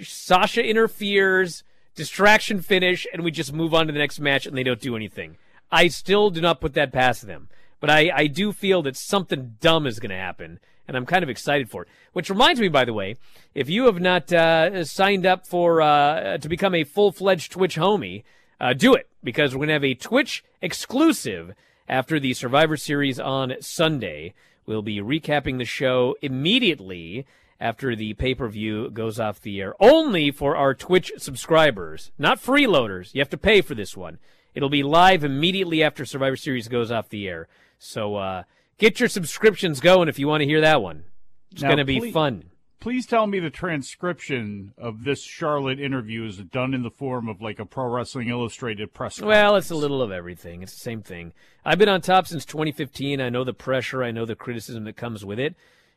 [0.00, 1.64] Sasha interferes,
[1.96, 4.96] distraction finish, and we just move on to the next match and they don't do
[4.96, 5.36] anything.
[5.72, 7.48] I still do not put that past them.
[7.80, 11.24] But I, I do feel that something dumb is going to happen, and I'm kind
[11.24, 11.88] of excited for it.
[12.12, 13.16] Which reminds me, by the way,
[13.56, 17.74] if you have not uh, signed up for uh, to become a full fledged Twitch
[17.74, 18.22] homie,
[18.60, 21.54] uh, do it because we're going to have a Twitch exclusive
[21.88, 24.32] after the Survivor Series on Sunday.
[24.66, 27.26] We'll be recapping the show immediately
[27.60, 32.42] after the pay per view goes off the air, only for our Twitch subscribers, not
[32.42, 33.14] freeloaders.
[33.14, 34.18] You have to pay for this one.
[34.54, 37.48] It'll be live immediately after Survivor Series goes off the air.
[37.78, 38.42] So uh,
[38.78, 41.04] get your subscriptions going if you want to hear that one.
[41.52, 42.44] It's going to be please- fun.
[42.82, 47.40] Please tell me the transcription of this Charlotte interview is done in the form of
[47.40, 49.20] like a Pro Wrestling Illustrated press.
[49.20, 50.64] Well, it's a little of everything.
[50.64, 51.32] It's the same thing.
[51.64, 53.20] I've been on top since 2015.
[53.20, 54.02] I know the pressure.
[54.02, 55.54] I know the criticism that comes with it.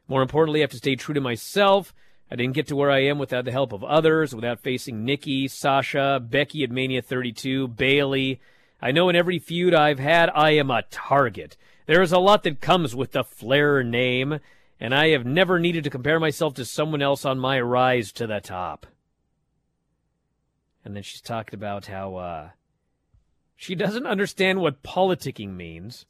[0.07, 1.91] More importantly, I have to stay true to myself.
[2.29, 5.47] I didn't get to where I am without the help of others, without facing Nikki,
[5.47, 8.39] Sasha, Becky at Mania 32, Bayley.
[8.79, 11.57] I know in every feud I've had, I am a target.
[11.87, 14.39] There is a lot that comes with the Flair name,
[14.79, 18.27] and I have never needed to compare myself to someone else on my rise to
[18.27, 18.85] the top.
[20.83, 22.49] And then she's talked about how uh,
[23.55, 26.05] she doesn't understand what politicking means,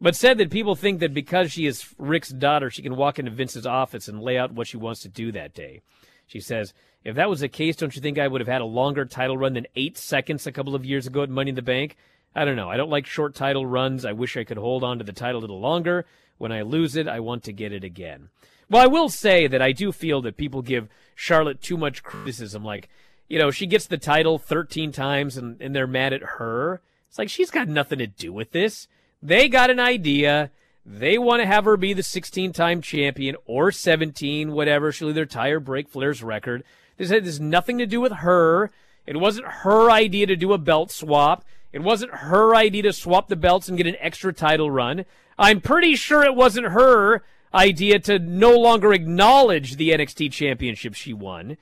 [0.00, 3.30] but said that people think that because she is Rick's daughter, she can walk into
[3.30, 5.80] Vince's office and lay out what she wants to do that day.
[6.26, 8.66] She says, if that was the case, don't you think I would have had a
[8.66, 11.62] longer title run than eight seconds a couple of years ago at Money in the
[11.62, 11.96] Bank?
[12.34, 12.68] I don't know.
[12.68, 14.04] I don't like short title runs.
[14.04, 16.04] I wish I could hold on to the title a little longer.
[16.38, 18.28] When I lose it, I want to get it again.
[18.68, 22.64] Well, I will say that I do feel that people give Charlotte too much criticism.
[22.64, 22.88] Like,
[23.28, 26.80] you know, she gets the title 13 times and, and they're mad at her.
[27.08, 28.88] It's like she's got nothing to do with this.
[29.22, 30.50] They got an idea.
[30.84, 34.92] They want to have her be the 16 time champion or 17, whatever.
[34.92, 36.62] She'll either tie or break Flair's record.
[36.96, 38.70] This has nothing to do with her.
[39.06, 41.44] It wasn't her idea to do a belt swap.
[41.72, 45.04] It wasn't her idea to swap the belts and get an extra title run.
[45.38, 47.22] I'm pretty sure it wasn't her
[47.54, 51.56] idea to no longer acknowledge the NXT championship she won.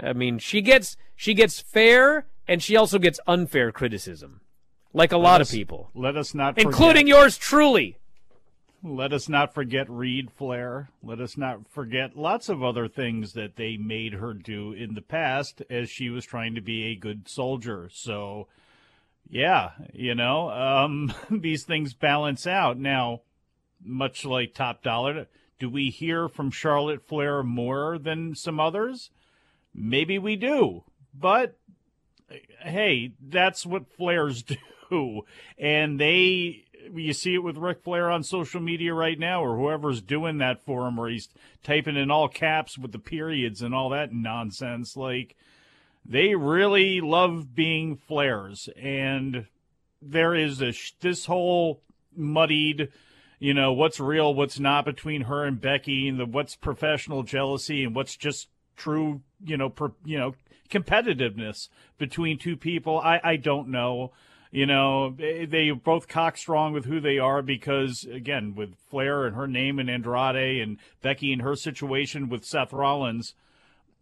[0.00, 4.40] I mean, she gets she gets fair and she also gets unfair criticism.
[4.92, 5.90] Like a Let lot us- of people.
[5.94, 7.98] Let us not Including forget- yours truly.
[8.82, 10.90] Let us not forget Reid Flair.
[11.02, 15.00] Let us not forget lots of other things that they made her do in the
[15.02, 17.88] past as she was trying to be a good soldier.
[17.90, 18.46] So,
[19.28, 22.78] yeah, you know, um, these things balance out.
[22.78, 23.22] Now,
[23.82, 25.26] much like Top Dollar,
[25.58, 29.10] do we hear from Charlotte Flair more than some others?
[29.74, 30.84] Maybe we do.
[31.14, 31.56] But
[32.62, 34.44] hey, that's what Flairs
[34.90, 35.22] do.
[35.58, 36.64] And they
[36.94, 40.62] you see it with Ric Flair on social media right now, or whoever's doing that
[40.62, 41.28] for him, where he's
[41.62, 44.96] typing in all caps with the periods and all that nonsense.
[44.96, 45.36] Like
[46.08, 48.68] they really love being Flairs.
[48.80, 49.46] and
[50.02, 51.80] there is a this whole
[52.14, 52.88] muddied
[53.38, 57.84] you know what's real what's not between her and becky and the what's professional jealousy
[57.84, 60.34] and what's just true you know per, you know
[60.68, 64.12] competitiveness between two people i i don't know
[64.50, 69.24] you know they, they both cock strong with who they are because again with flair
[69.24, 73.34] and her name and andrade and becky and her situation with seth rollins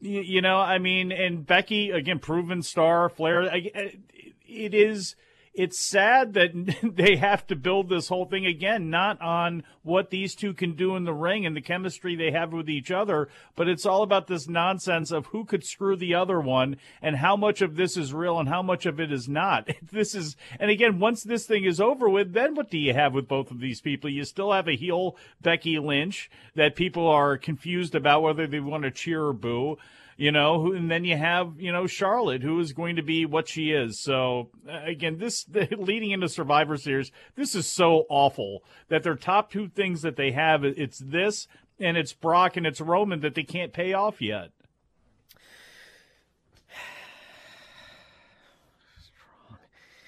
[0.05, 5.17] you, know i mean and becky again proven star flair it is
[5.55, 6.51] it's sad that
[6.97, 10.97] they have to build this whole thing again, not on what these two can do
[10.97, 14.27] in the ring and the chemistry they have with each other, but it's all about
[14.27, 18.13] this nonsense of who could screw the other one and how much of this is
[18.13, 19.69] real and how much of it is not.
[19.95, 23.15] This is, and again, once this thing is over with, then what do you have
[23.15, 24.11] with both of these people?
[24.11, 28.83] You still have a heel Becky Lynch that people are confused about whether they want
[28.85, 29.79] to cheer or boo
[30.17, 33.49] you know, and then you have, you know, Charlotte, who is going to be what
[33.49, 34.01] she is.
[34.01, 35.47] So again, this
[35.77, 40.33] leading into Survivor Series, this is so awful that their top two things that they
[40.33, 41.49] have, it's this
[41.81, 44.51] and it's Brock and it's Roman that they can't pay off yet.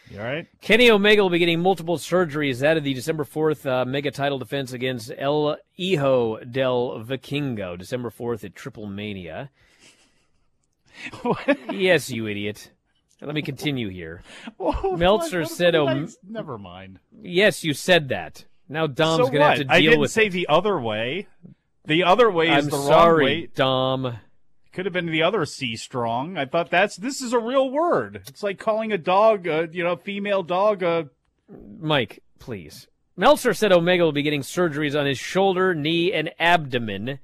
[0.08, 0.46] You all right?
[0.60, 4.38] Kenny Omega will be getting multiple surgeries out of the December 4th uh, mega title
[4.38, 9.50] defense against El Hijo del Vikingo, December 4th at Triple Mania
[11.70, 12.70] yes, you idiot.
[13.20, 14.22] Let me continue here.
[14.58, 18.44] Oh, Meltzer what, said, um, "Oh, I, never mind." Yes, you said that.
[18.68, 19.58] Now Dom's so going to what?
[19.58, 20.30] have to I didn't with say it.
[20.30, 21.28] the other way.
[21.84, 23.48] The other way is I'm the sorry, wrong way.
[23.54, 24.18] Dom.
[24.72, 26.36] Could have been the other C strong.
[26.36, 28.22] I thought that's this is a real word.
[28.26, 30.82] It's like calling a dog, a, you know, female dog.
[30.82, 31.08] A...
[31.78, 32.88] Mike, please.
[33.16, 37.18] Meltzer said Omega will be getting surgeries on his shoulder, knee, and abdomen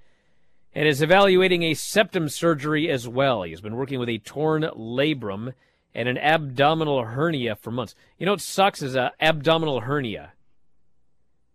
[0.75, 3.43] and is evaluating a septum surgery as well.
[3.43, 5.53] He's been working with a torn labrum
[5.95, 7.95] and an abdominal hernia for months.
[8.18, 10.33] You know what sucks is a abdominal hernia.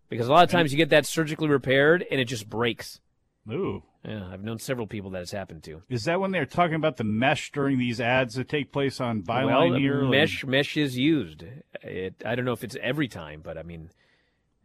[0.09, 3.01] Because a lot of times you get that surgically repaired and it just breaks.
[3.51, 3.83] Ooh.
[4.05, 5.81] Yeah, I've known several people that it's happened to.
[5.89, 9.23] Is that when they're talking about the mesh during these ads that take place on
[9.23, 10.03] Byline well, here?
[10.03, 11.43] mesh mesh is used.
[11.81, 13.89] It, I don't know if it's every time, but I mean,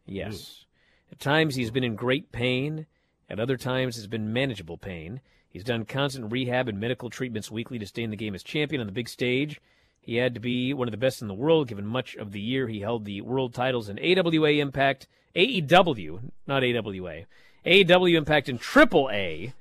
[0.05, 0.35] yes.
[0.35, 1.11] Ooh.
[1.13, 2.85] At times he's been in great pain.
[3.33, 5.19] At other times, it's been manageable pain.
[5.49, 8.79] He's done constant rehab and medical treatments weekly to stay in the game as champion
[8.79, 9.59] on the big stage.
[9.99, 12.39] He had to be one of the best in the world, given much of the
[12.39, 17.23] year he held the world titles in AWA Impact, AEW, not AWA,
[17.65, 19.51] AEW Impact, and Triple A,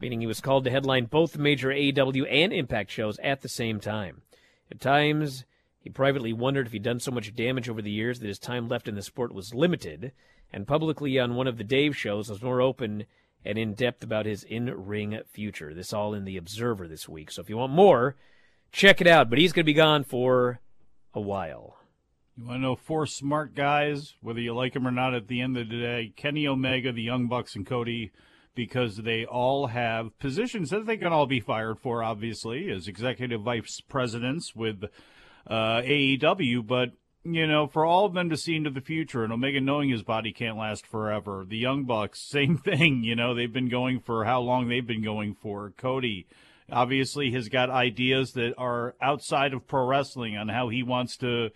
[0.00, 3.78] meaning he was called to headline both major AEW and Impact shows at the same
[3.78, 4.22] time.
[4.70, 5.44] At times,
[5.78, 8.70] he privately wondered if he'd done so much damage over the years that his time
[8.70, 10.12] left in the sport was limited
[10.52, 13.04] and publicly on one of the Dave shows was more open
[13.44, 15.74] and in depth about his in ring future.
[15.74, 17.30] This all in the Observer this week.
[17.30, 18.16] So if you want more,
[18.72, 19.30] check it out.
[19.30, 20.60] But he's going to be gone for
[21.14, 21.76] a while.
[22.36, 25.40] You want to know four smart guys, whether you like them or not at the
[25.40, 26.12] end of the day?
[26.14, 28.12] Kenny Omega, the Young Bucks, and Cody,
[28.54, 33.42] because they all have positions that they can all be fired for, obviously, as executive
[33.42, 34.84] vice presidents with
[35.48, 36.64] uh, AEW.
[36.64, 36.90] But
[37.24, 40.02] you know, for all of them to see into the future and Omega knowing his
[40.02, 41.44] body can't last forever.
[41.46, 43.02] The Young Bucks, same thing.
[43.02, 45.72] You know, they've been going for how long they've been going for.
[45.76, 46.26] Cody
[46.70, 51.50] obviously has got ideas that are outside of pro wrestling on how he wants to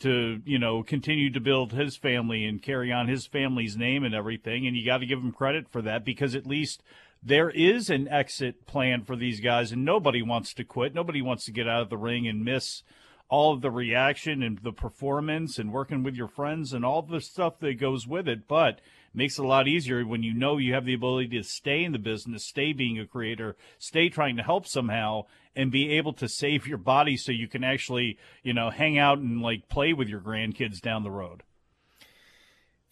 [0.00, 4.14] to you know continue to build his family and carry on his family's name and
[4.14, 6.82] everything and you got to give him credit for that because at least
[7.22, 11.44] there is an exit plan for these guys and nobody wants to quit nobody wants
[11.44, 12.82] to get out of the ring and miss
[13.30, 17.20] all of the reaction and the performance and working with your friends and all the
[17.20, 18.46] stuff that goes with it.
[18.46, 18.80] But
[19.14, 21.92] makes it a lot easier when you know you have the ability to stay in
[21.92, 25.24] the business, stay being a creator, stay trying to help somehow,
[25.56, 29.18] and be able to save your body so you can actually, you know, hang out
[29.18, 31.42] and like play with your grandkids down the road.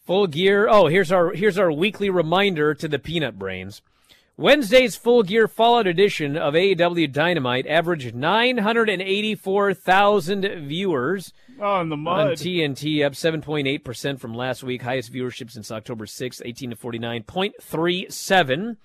[0.06, 0.68] Full gear.
[0.68, 3.82] Oh, here's our here's our weekly reminder to the peanut brains.
[4.38, 11.32] Wednesday's full gear Fallout edition of AEW Dynamite averaged 984,000 viewers.
[11.60, 12.20] Oh, the mud.
[12.20, 14.82] On TNT, up 7.8% from last week.
[14.82, 18.76] Highest viewership since October 6th, 18 to 49.37,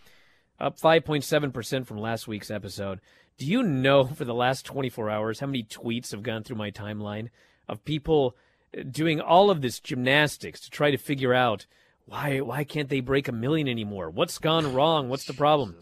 [0.59, 2.99] up 5.7% from last week's episode.
[3.37, 6.71] Do you know for the last 24 hours how many tweets have gone through my
[6.71, 7.29] timeline
[7.69, 8.35] of people
[8.89, 11.67] doing all of this gymnastics to try to figure out–
[12.05, 14.09] why why can't they break a million anymore?
[14.09, 15.09] What's gone wrong?
[15.09, 15.75] What's the problem?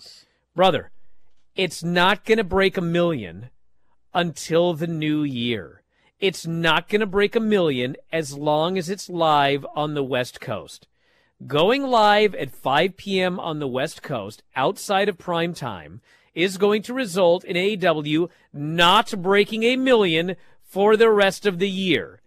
[0.56, 0.92] Brother,
[1.56, 3.50] it's not going to break a million
[4.14, 5.82] until the new year.
[6.20, 10.40] it's not going to break a million as long as it's live on the West
[10.40, 10.88] Coast.
[11.48, 13.40] Going live at 5 p.m.
[13.40, 16.00] on the West Coast outside of prime time
[16.36, 21.70] is going to result in AEW not breaking a million for the rest of the
[21.70, 22.21] year.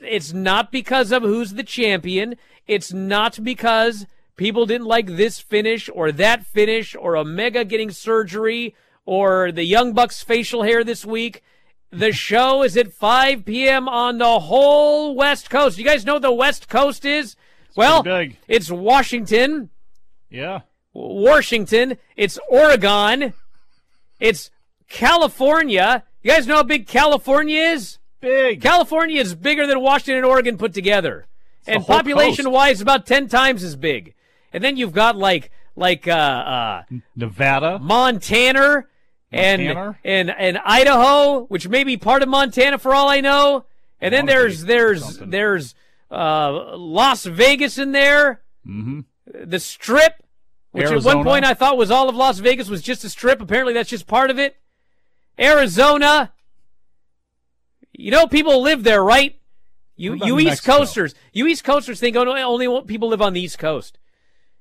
[0.00, 2.36] It's not because of who's the champion.
[2.66, 8.74] It's not because people didn't like this finish or that finish or Omega getting surgery
[9.06, 11.42] or the Young Bucks facial hair this week.
[11.90, 13.88] The show is at 5 p.m.
[13.88, 15.78] on the whole West Coast.
[15.78, 17.34] You guys know what the West Coast is?
[17.76, 18.36] well, big.
[18.46, 19.70] it's Washington,
[20.30, 20.60] Yeah.
[20.92, 23.32] Washington, it's Oregon,
[24.20, 24.50] it's
[24.88, 26.02] California.
[26.22, 27.98] You guys know how big California is?
[28.20, 28.60] Big.
[28.60, 31.26] California is bigger than Washington and Oregon put together.
[31.66, 34.14] and whole population wise about 10 times as big.
[34.52, 36.82] And then you've got like like uh uh
[37.14, 38.86] Nevada, Montana
[39.30, 39.98] and Montana?
[40.04, 43.66] and and Idaho, which may be part of Montana for all I know.
[44.00, 45.74] And then there's there's there's
[46.10, 48.40] uh Las Vegas in there.
[48.66, 49.00] Mm-hmm.
[49.44, 50.22] The Strip,
[50.72, 53.40] which at one point I thought was all of Las Vegas was just a strip.
[53.42, 54.56] Apparently that's just part of it.
[55.38, 56.32] Arizona.
[57.98, 59.34] You know people live there, right?
[59.96, 60.78] You you East Mexico?
[60.78, 63.98] Coasters, you East Coasters think only only people live on the East Coast.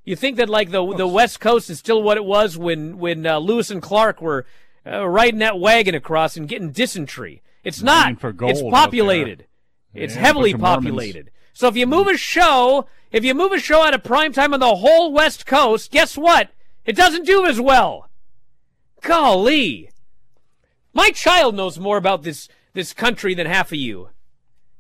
[0.04, 3.28] You think that like the the West Coast is still what it was when when
[3.28, 4.48] uh, Lewis and Clark were
[4.88, 7.44] uh, riding that wagon across and getting dysentery.
[7.64, 8.08] It's not.
[8.50, 9.46] It's populated.
[9.94, 11.30] It's Yeah, heavily populated.
[11.54, 14.56] So if you move a show, if you move a show out of prime time
[14.56, 16.50] on the whole West Coast, guess what?
[16.86, 18.10] It doesn't do as well.
[19.02, 19.92] Golly.
[20.92, 24.10] My child knows more about this this country than half of you.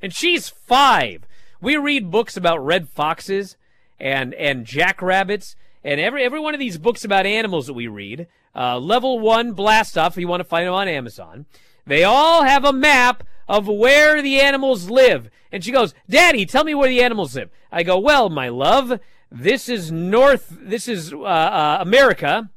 [0.04, 1.24] And she's five.
[1.60, 3.58] We read books about red foxes
[4.00, 8.28] and and jackrabbits and every every one of these books about animals that we read.
[8.56, 11.48] Uh, level one blast off if you want to find them on Amazon.
[11.88, 15.32] They all have a map of where the animals live.
[15.52, 17.50] And she goes, Daddy, tell me where the animals live.
[17.72, 19.00] I go, Well, my love,
[19.32, 22.52] this is North, this is uh, uh, America,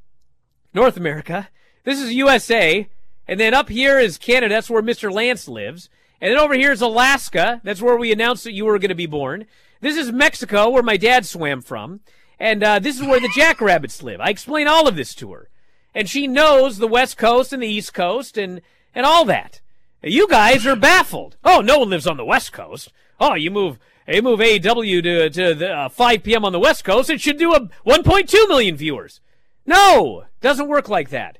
[0.74, 1.48] North America.
[1.84, 2.88] This is USA.
[3.30, 4.56] And then up here is Canada.
[4.56, 5.08] That's where Mr.
[5.10, 5.88] Lance lives.
[6.20, 7.60] And then over here is Alaska.
[7.62, 9.46] That's where we announced that you were going to be born.
[9.80, 12.00] This is Mexico, where my dad swam from.
[12.40, 14.20] And uh, this is where the jackrabbits live.
[14.20, 15.48] I explain all of this to her.
[15.94, 18.62] And she knows the West Coast and the East Coast and,
[18.96, 19.60] and all that.
[20.02, 21.36] You guys are baffled.
[21.44, 22.90] Oh, no one lives on the West Coast.
[23.20, 23.78] Oh, you move,
[24.08, 26.44] you move AEW to, to the, uh, 5 p.m.
[26.44, 27.08] on the West Coast.
[27.08, 29.20] It should do a 1.2 million viewers.
[29.64, 31.38] No, doesn't work like that.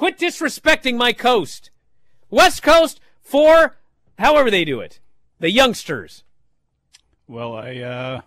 [0.00, 1.68] Quit disrespecting my coast.
[2.30, 3.76] West Coast for
[4.18, 4.98] however they do it.
[5.40, 6.24] The youngsters.
[7.28, 8.20] Well, I uh,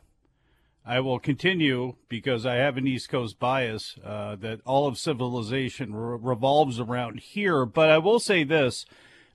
[0.86, 5.96] I will continue because I have an East Coast bias uh, that all of civilization
[5.96, 7.66] re- revolves around here.
[7.66, 8.86] But I will say this: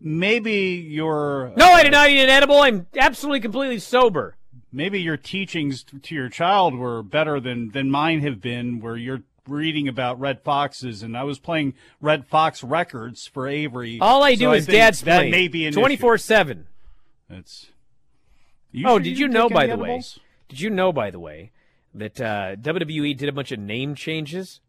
[0.00, 2.60] maybe your No, I did not eat an edible.
[2.60, 4.36] I'm absolutely completely sober.
[4.70, 9.22] maybe your teachings to your child were better than than mine have been, where you're
[9.50, 13.98] reading about red foxes, and I was playing Redd Foxx records for Avery.
[14.00, 15.30] All I So do is think dad's that play.
[15.48, 16.66] may twenty four seven.
[17.28, 17.66] That's.
[18.84, 20.02] Oh, did you know by the way?
[20.48, 21.52] Did you know by the way
[21.94, 24.60] that uh, WWE did a bunch of name changes?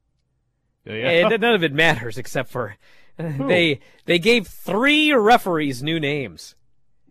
[0.86, 0.94] Yeah.
[1.30, 2.78] And none of it matters except for
[3.18, 6.56] they they gave three referees new names.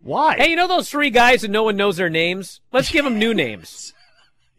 [0.01, 0.35] Why?
[0.35, 2.61] Hey, you know those three guys and no one knows their names?
[2.71, 3.93] Let's give them new names.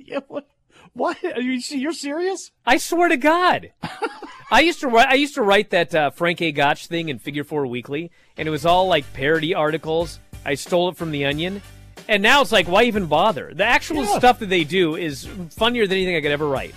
[0.02, 0.48] Yeah, what?
[0.94, 1.16] What?
[1.24, 2.50] Are you you're serious?
[2.66, 3.70] I swear to God.
[4.50, 5.08] I used to write.
[5.08, 6.50] I used to write that uh, Frank A.
[6.52, 10.18] Gotch thing in Figure Four Weekly, and it was all like parody articles.
[10.44, 11.62] I stole it from The Onion,
[12.08, 13.52] and now it's like, why even bother?
[13.54, 14.18] The actual Yeah.
[14.18, 16.74] stuff that they do is funnier than anything I could ever write.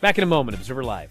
[0.00, 1.10] Back in a moment, Observer Live.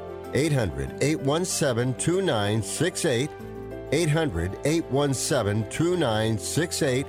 [0.33, 3.29] 800 817 2968.
[3.91, 7.05] 800 817 2968.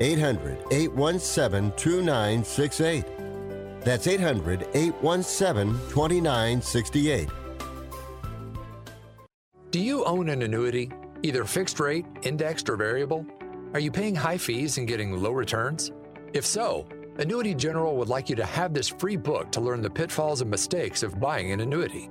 [0.00, 3.04] 800 817 2968.
[3.80, 7.28] That's 800 817 2968.
[9.70, 10.92] Do you own an annuity,
[11.22, 13.24] either fixed rate, indexed, or variable?
[13.72, 15.90] Are you paying high fees and getting low returns?
[16.34, 16.86] If so,
[17.18, 20.50] Annuity General would like you to have this free book to learn the pitfalls and
[20.50, 22.10] mistakes of buying an annuity.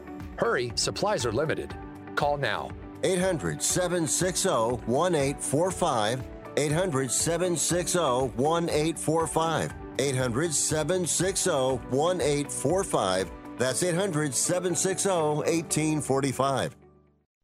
[0.41, 1.75] Hurry, supplies are limited.
[2.15, 2.71] Call now.
[3.03, 4.49] 800 760
[4.87, 6.23] 1845.
[6.57, 9.73] 800 760 1845.
[9.99, 13.31] 800 760 1845.
[13.59, 16.75] That's 800 760 1845.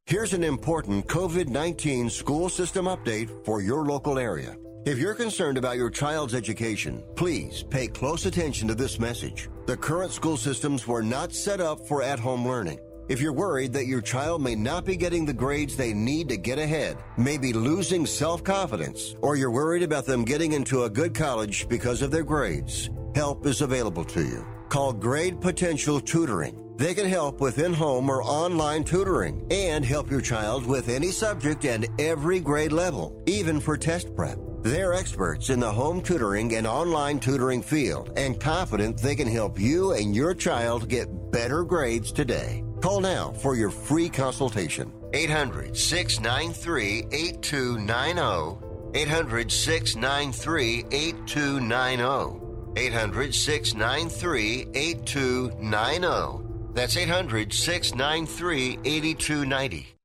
[0.07, 4.57] Here's an important COVID 19 school system update for your local area.
[4.87, 9.49] If you're concerned about your child's education, please pay close attention to this message.
[9.67, 12.79] The current school systems were not set up for at home learning.
[13.09, 16.35] If you're worried that your child may not be getting the grades they need to
[16.35, 20.89] get ahead, may be losing self confidence, or you're worried about them getting into a
[20.89, 24.45] good college because of their grades, help is available to you.
[24.67, 26.75] Call Grade Potential Tutoring.
[26.75, 31.11] They can help with in home or online tutoring and help your child with any
[31.11, 34.37] subject and every grade level, even for test prep.
[34.63, 39.57] They're experts in the home tutoring and online tutoring field and confident they can help
[39.57, 42.66] you and your child get better grades today.
[42.81, 44.93] Call now for your free consultation.
[45.13, 48.65] 800 693 8290.
[48.93, 52.47] 800 693 8290.
[52.77, 56.73] 800 693 8290.
[56.73, 59.97] That's 800 693 8290.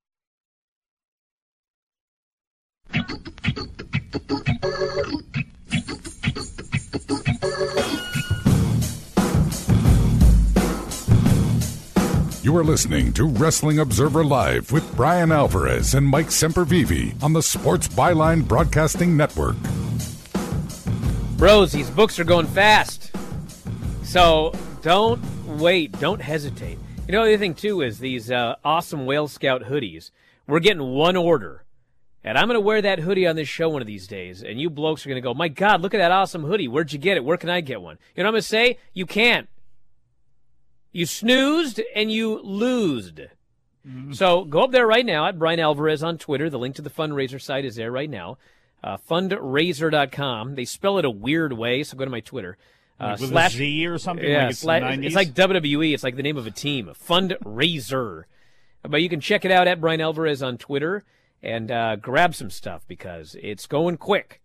[12.43, 17.41] You are listening to Wrestling Observer Live with Bryan Alvarez and Mike Sempervive on the
[17.41, 19.55] Sports Byline Broadcasting Network.
[21.39, 23.13] Bros, these books are going fast.
[24.03, 25.23] So don't
[25.61, 25.93] wait.
[26.01, 26.81] Don't hesitate.
[27.07, 30.11] You know, the other thing, too, is these uh, awesome Whale Scout hoodies.
[30.49, 31.63] We're getting one order.
[32.25, 34.43] And I'm going to wear that hoodie on this show one of these days.
[34.43, 36.67] And you blokes are going to go, my God, look at that awesome hoodie.
[36.67, 37.25] Where'd you get it?
[37.25, 37.99] Where can I get one?
[38.17, 38.79] You know what I'm going to say?
[38.95, 39.49] You can't.
[40.93, 43.21] You snoozed and you losed.
[43.87, 44.13] Mm-hmm.
[44.13, 46.49] So go up there right now at Bryan Alvarez on Twitter.
[46.49, 48.39] The link to the fundraiser site is there right now.
[48.85, 50.55] Uh, fundrazr.com.
[50.55, 52.59] They spell it a weird way, so go to my Twitter.
[53.01, 54.29] Uh, like slash Z or something.
[54.29, 55.95] Yeah, like it's, it's, like WWE.
[55.95, 56.87] It's like the name of a team.
[56.87, 58.25] FundRazr.
[58.83, 61.05] but you can check it out at Bryan Alvarez on Twitter
[61.43, 64.41] and uh, grab some stuff because it's going quick.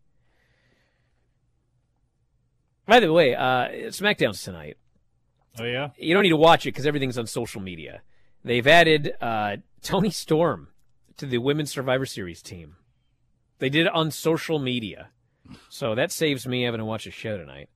[2.87, 4.77] By the way, uh, SmackDown's tonight.
[5.59, 5.89] Oh yeah.
[5.97, 8.01] You don't need to watch it because everything's on social media.
[8.43, 10.69] They've added uh, Toni Storm
[11.17, 12.75] to the Women's Survivor Series team.
[13.59, 15.09] They did it on social media,
[15.69, 17.69] so that saves me having to watch a show tonight.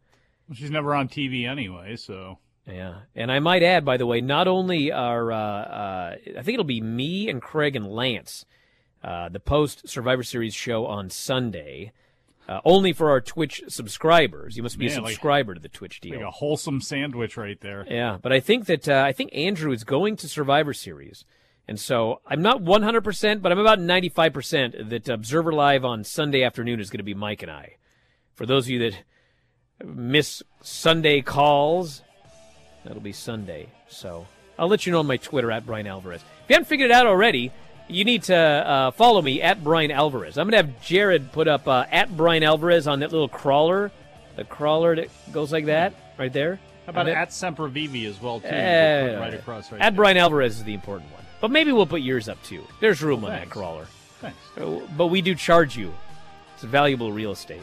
[0.47, 2.37] Well, she's never on TV anyway, so.
[2.67, 6.49] Yeah, and I might add, by the way, not only are uh, uh, I think
[6.49, 8.45] it'll be me and Craig and Lance,
[9.03, 11.91] uh, the post Survivor Series show on Sunday.
[12.47, 14.57] Uh, only for our Twitch subscribers.
[14.57, 16.15] You must be a subscriber like, to the Twitch deal.
[16.15, 17.85] Like a wholesome sandwich right there.
[17.87, 21.23] Yeah, but I think that uh, I think Andrew is going to Survivor Series,
[21.67, 26.03] and so I'm not 100, percent but I'm about 95 percent that Observer Live on
[26.03, 27.77] Sunday afternoon is going to be Mike and I.
[28.33, 29.03] For those of you that
[29.85, 32.01] miss Sunday calls,
[32.83, 33.69] that'll be Sunday.
[33.87, 34.25] So
[34.57, 36.21] I'll let you know on my Twitter at Bryan Alvarez.
[36.21, 37.51] If you haven't figured it out already,
[37.91, 40.37] you need to uh, follow me at Bryan Alvarez.
[40.37, 43.91] I'm going to have Jared put up uh, at Bryan Alvarez on that little crawler,
[44.35, 46.59] the crawler that goes like that right there.
[46.85, 48.47] How about at Sempervive as well too?
[48.47, 49.81] Uh, right across right.
[49.81, 49.97] At there.
[49.97, 52.65] Bryan Alvarez is the important one, but maybe we'll put yours up too.
[52.79, 53.85] There's room well, on that crawler.
[54.19, 54.37] Thanks.
[54.57, 55.93] Uh, but we do charge you.
[56.55, 57.61] It's valuable real estate.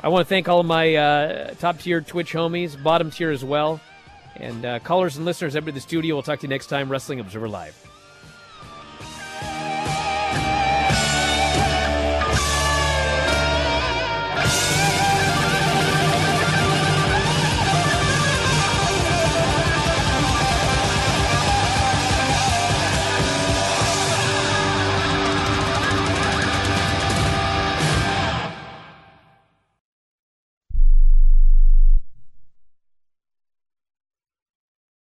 [0.00, 3.44] I want to thank all of my uh, top tier Twitch homies, bottom tier as
[3.44, 3.80] well,
[4.36, 5.56] and uh, callers and listeners.
[5.56, 6.14] Everybody in the studio.
[6.14, 6.88] We'll talk to you next time.
[6.88, 7.87] Wrestling Observer Live.